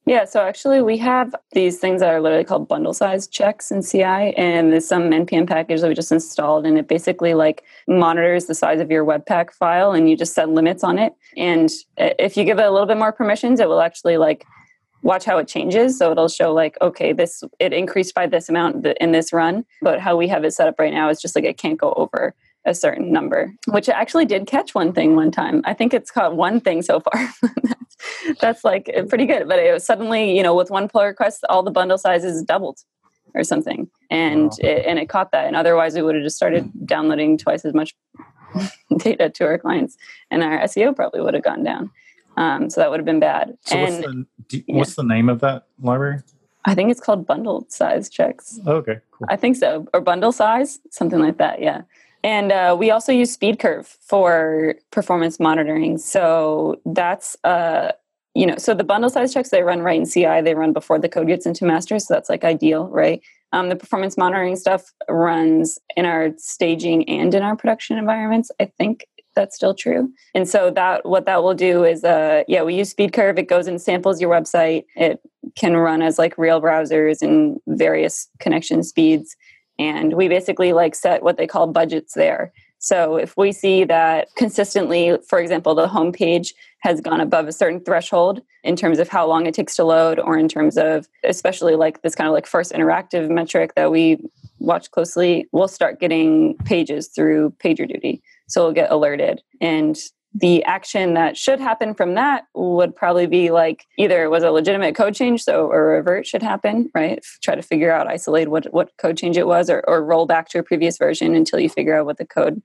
[0.05, 3.83] Yeah, so actually we have these things that are literally called bundle size checks in
[3.83, 8.45] CI, and there's some npm package that we just installed, and it basically like monitors
[8.45, 11.13] the size of your webpack file, and you just set limits on it.
[11.37, 14.45] And eh, if you give it a little bit more permissions, it will actually like
[15.01, 15.97] watch how it changes.
[15.97, 19.99] So it'll show like, okay, this it increased by this amount in this run, but
[19.99, 22.33] how we have it set up right now is just like it can't go over
[22.65, 25.61] a certain number, which actually did catch one thing one time.
[25.65, 27.29] I think it's caught one thing so far.
[28.41, 29.47] That's like uh, pretty good.
[29.47, 32.79] But it was suddenly, you know, with one pull request, all the bundle sizes doubled
[33.35, 34.57] or something, and Wow.
[34.69, 35.45] it, and it caught that.
[35.45, 37.95] And otherwise, we would have just started downloading twice as much
[38.97, 39.95] data to our clients,
[40.31, 41.91] and our SEO probably would have gone down.
[42.39, 43.57] Um, so that would have been bad.
[43.65, 46.19] So and what's the do, what's the name of that library?
[46.65, 48.59] I think it's called bundle size checks.
[48.65, 49.27] Okay, cool.
[49.29, 51.61] I think so, or bundle size, something like that.
[51.61, 51.81] Yeah.
[52.23, 55.97] And uh, we also use SpeedCurve for performance monitoring.
[55.97, 57.91] So that's uh,
[58.35, 60.41] you know, so the bundle size checks they run right in CI.
[60.41, 63.21] They run before the code gets into master, so that's like ideal, right?
[63.51, 68.49] Um, the performance monitoring stuff runs in our staging and in our production environments.
[68.61, 69.07] I think
[69.39, 70.11] that's still true.
[70.35, 73.39] And so that what that will do is, uh, yeah, we use SpeedCurve.
[73.39, 74.83] It goes and samples your website.
[74.97, 75.21] It
[75.55, 79.37] can run as like real browsers and various connection speeds.
[79.77, 82.51] And we basically like set what they call budgets there.
[82.79, 87.79] So if we see that consistently, for example, the homepage has gone above a certain
[87.79, 91.75] threshold in terms of how long it takes to load, or in terms of especially
[91.75, 94.17] like this kind of like first interactive metric that we
[94.59, 98.21] watch closely, we'll start getting pages through PagerDuty.
[98.49, 99.41] So we'll get alerted.
[99.61, 99.97] And
[100.33, 104.51] the action that should happen from that would probably be like either it was a
[104.51, 107.25] legitimate code change, so a revert should happen, right?
[107.41, 110.49] Try to figure out, isolate what, what code change it was, or, or roll back
[110.49, 112.61] to a previous version until you figure out what the code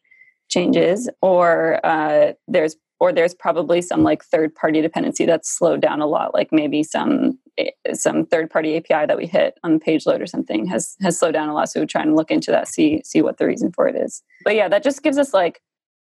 [0.51, 1.09] change is.
[1.23, 6.07] Or uh, there's or there's probably some like third party dependency that's slowed down a
[6.07, 10.23] lot, like maybe some eh, some third party API that we hit on page load
[10.23, 11.69] or something has has slowed down a lot.
[11.69, 14.23] So we try and look into that, see see what the reason for it is.
[14.45, 15.61] But yeah, that just gives us like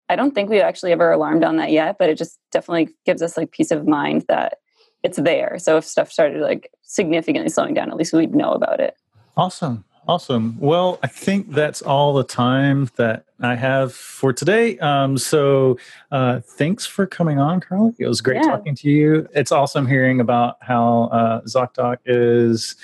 [0.08, 3.22] I don't think we've actually ever alarmed on that yet, but it just definitely gives
[3.22, 4.58] us like peace of mind that
[5.02, 5.58] it's there.
[5.58, 8.96] So if stuff started like significantly slowing down, at least we'd know about it.
[9.36, 9.84] Awesome.
[10.08, 10.56] Awesome.
[10.58, 14.78] Well, I think that's all the time that I have for today.
[14.78, 15.76] Um, so
[16.10, 17.92] uh, thanks for coming on, Carly.
[17.98, 18.50] It was great yeah.
[18.50, 19.28] talking to you.
[19.34, 22.74] It's awesome hearing about how uh, ZocDoc is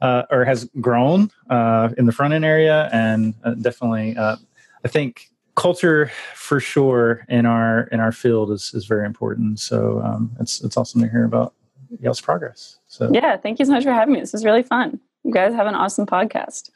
[0.00, 4.36] uh, or has grown uh, in the front end area, and uh, definitely, uh,
[4.82, 9.60] I think culture for sure in our in our field is is very important.
[9.60, 11.54] So um, it's it's awesome to hear about
[12.00, 12.78] y'all's progress.
[12.86, 14.20] So yeah, thank you so much for having me.
[14.20, 15.00] This was really fun.
[15.24, 16.70] You guys have an awesome podcast.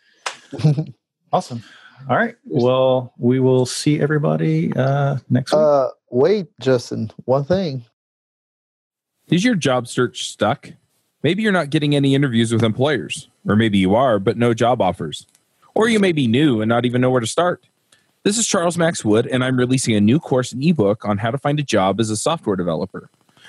[1.32, 1.62] awesome.
[2.08, 2.36] All right.
[2.44, 5.60] Well, we will see everybody uh, next week.
[5.60, 7.10] Uh, wait, Justin.
[7.24, 7.84] One thing.
[9.28, 10.70] Is your job search stuck?
[11.22, 14.80] Maybe you're not getting any interviews with employers, or maybe you are, but no job
[14.80, 15.26] offers.
[15.74, 17.66] Or you may be new and not even know where to start.
[18.26, 21.30] This is Charles Max Wood, and I'm releasing a new course and ebook on how
[21.30, 23.08] to find a job as a software developer.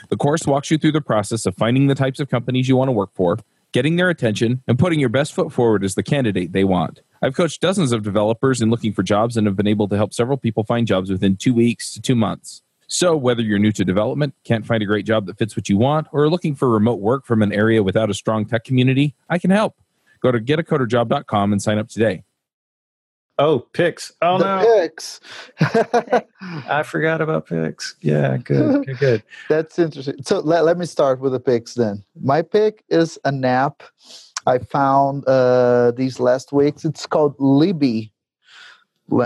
[0.10, 2.90] The course walks you through the process of finding the types of companies you want
[2.90, 3.40] to work for
[3.72, 7.02] getting their attention, and putting your best foot forward as the candidate they want.
[7.24, 10.14] I've coached dozens of developers in looking for jobs and have been able to help
[10.14, 12.62] several people find jobs within two weeks to two months.
[12.86, 15.78] So, whether you're new to development, can't find a great job that fits what you
[15.78, 19.16] want, or are looking for remote work from an area without a strong tech community,
[19.28, 19.76] I can help.
[20.22, 22.24] Go to getacoderjob.com and sign up today.
[23.40, 24.12] Oh, picks.
[24.22, 24.82] Oh, the no.
[24.82, 25.20] Picks.
[26.70, 27.96] I forgot about picks.
[28.02, 29.24] Yeah, good, good, good.
[29.48, 30.16] That's interesting.
[30.24, 32.04] So let, let me start with the picks then.
[32.20, 33.84] My pick is an app
[34.48, 36.86] I found uh, these last weeks.
[36.86, 38.12] It's called Libby.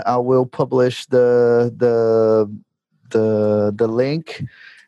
[0.04, 2.54] I will publish the the
[3.10, 4.44] the the link.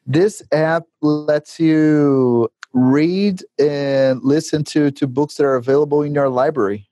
[0.06, 6.28] This app lets you read and listen to to books that are available in your
[6.28, 6.88] library.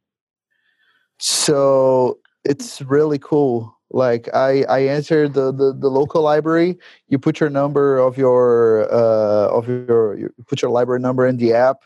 [1.18, 3.76] So it's really cool.
[3.90, 6.78] Like i i enter the, the the local library.
[7.08, 11.36] You put your number of your uh of your you put your library number in
[11.36, 11.82] the app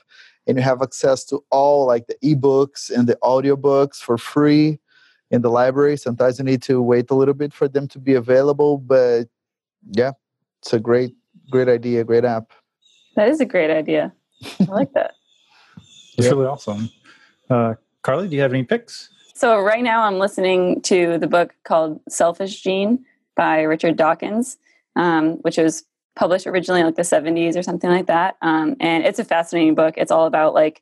[0.46, 4.78] and you have access to all like the ebooks and the audiobooks for free
[5.32, 5.96] in the library.
[5.96, 9.24] Sometimes you need to wait a little bit for them to be available but
[9.90, 10.12] yeah
[10.60, 11.12] it's a great
[11.50, 12.52] great idea great app.
[13.16, 14.12] That is a great idea.
[14.60, 15.14] I like that.
[16.16, 16.88] It's really awesome.
[17.50, 21.54] Uh carly do you have any picks so right now I'm listening to the book
[21.62, 23.04] called Selfish Gene
[23.36, 24.56] by Richard Dawkins,
[24.96, 25.84] um, which was
[26.14, 28.36] published originally in like the 70s or something like that.
[28.40, 29.94] Um, and it's a fascinating book.
[29.98, 30.80] It's all about like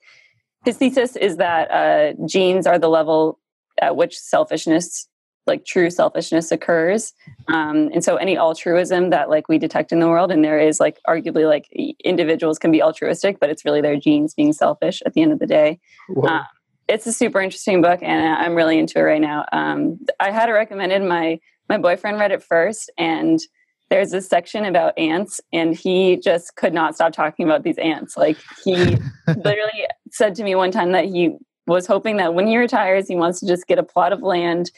[0.64, 3.40] his thesis is that uh, genes are the level
[3.82, 5.08] at which selfishness
[5.46, 7.12] like true selfishness occurs
[7.48, 10.80] um, and so any altruism that like we detect in the world and there is
[10.80, 11.68] like arguably like
[12.02, 15.40] individuals can be altruistic but it's really their genes being selfish at the end of
[15.40, 15.78] the day
[16.26, 16.44] uh,
[16.88, 19.44] it's a super interesting book and i'm really into it right now.
[19.52, 23.40] Um, i had it recommended my my boyfriend read it first and
[23.90, 28.16] there's this section about ants and he just could not stop talking about these ants.
[28.16, 28.74] Like he
[29.28, 33.14] literally said to me one time that he was hoping that when he retires he
[33.14, 34.70] wants to just get a plot of land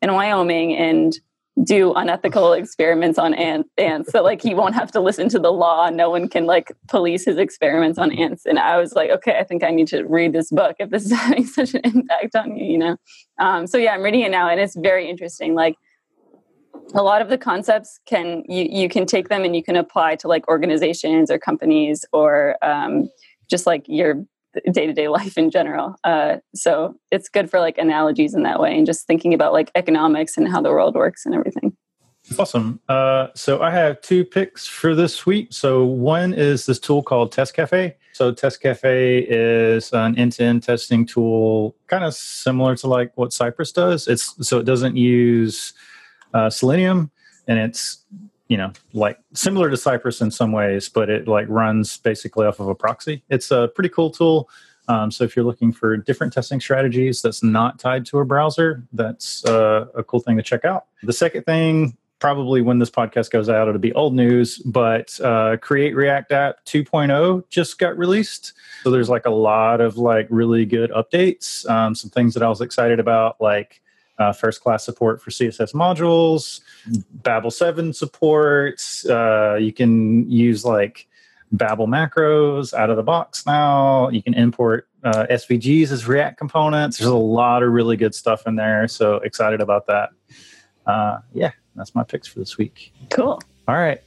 [0.00, 1.18] in wyoming and
[1.64, 5.52] do unethical experiments on ant, ants so like he won't have to listen to the
[5.52, 5.90] law.
[5.90, 8.46] No one can like police his experiments on ants.
[8.46, 11.04] And i was like okay i think i need to read this book if this
[11.04, 12.96] is having such an impact on you you know?
[13.38, 15.54] Um, so yeah i'm reading it now and it's very interesting.
[15.54, 15.76] Like
[16.94, 20.16] a lot of the concepts can you you can take them and you can apply
[20.16, 23.08] to like organizations or companies or um,
[23.50, 24.24] just like your
[24.72, 28.86] day-to-day life in general uh, so it's good for like analogies in that way and
[28.86, 31.76] just thinking about like economics and how the world works and everything
[32.38, 32.80] Awesome.
[32.88, 35.48] Uh, so I have two picks for this week.
[35.50, 37.96] So one is this tool called Test Cafe.
[38.12, 43.72] So Test Cafe is an end-to-end testing tool, kind of similar to like what Cypress
[43.72, 44.06] does.
[44.06, 45.72] It's so it doesn't use
[46.32, 47.10] uh, Selenium,
[47.48, 48.04] and it's
[48.52, 52.60] you know like similar to Cypress in some ways, but it like runs basically off
[52.60, 53.22] of a proxy.
[53.30, 54.50] It's a pretty cool tool.
[54.88, 58.86] Um, so if you're looking for different testing strategies that's not tied to a browser,
[58.92, 60.84] that's uh, a cool thing to check out.
[61.02, 65.56] The second thing probably when this podcast goes out, it'll be old news, but uh,
[65.62, 68.52] Create React App 2.0 just got released.
[68.82, 71.68] So there's like a lot of like really good updates.
[71.70, 73.80] Um, some things that I was excited about, like
[74.22, 76.60] uh, first class support for CSS modules,
[77.12, 78.80] Babel 7 support.
[79.08, 81.08] Uh, you can use like
[81.50, 84.08] Babel macros out of the box now.
[84.10, 86.98] You can import uh, SVGs as React components.
[86.98, 88.86] There's a lot of really good stuff in there.
[88.86, 90.10] So excited about that.
[90.86, 92.92] Uh, yeah, that's my picks for this week.
[93.10, 93.40] Cool.
[93.66, 94.00] All right.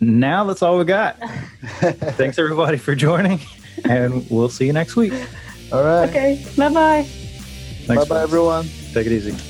[0.00, 1.16] Now that's all we got.
[2.16, 3.38] Thanks everybody for joining,
[3.84, 5.12] and we'll see you next week.
[5.72, 6.08] All right.
[6.08, 6.44] Okay.
[6.56, 7.02] Bye bye.
[7.02, 8.66] Thanks, bye bye, everyone.
[8.94, 9.49] Take it easy.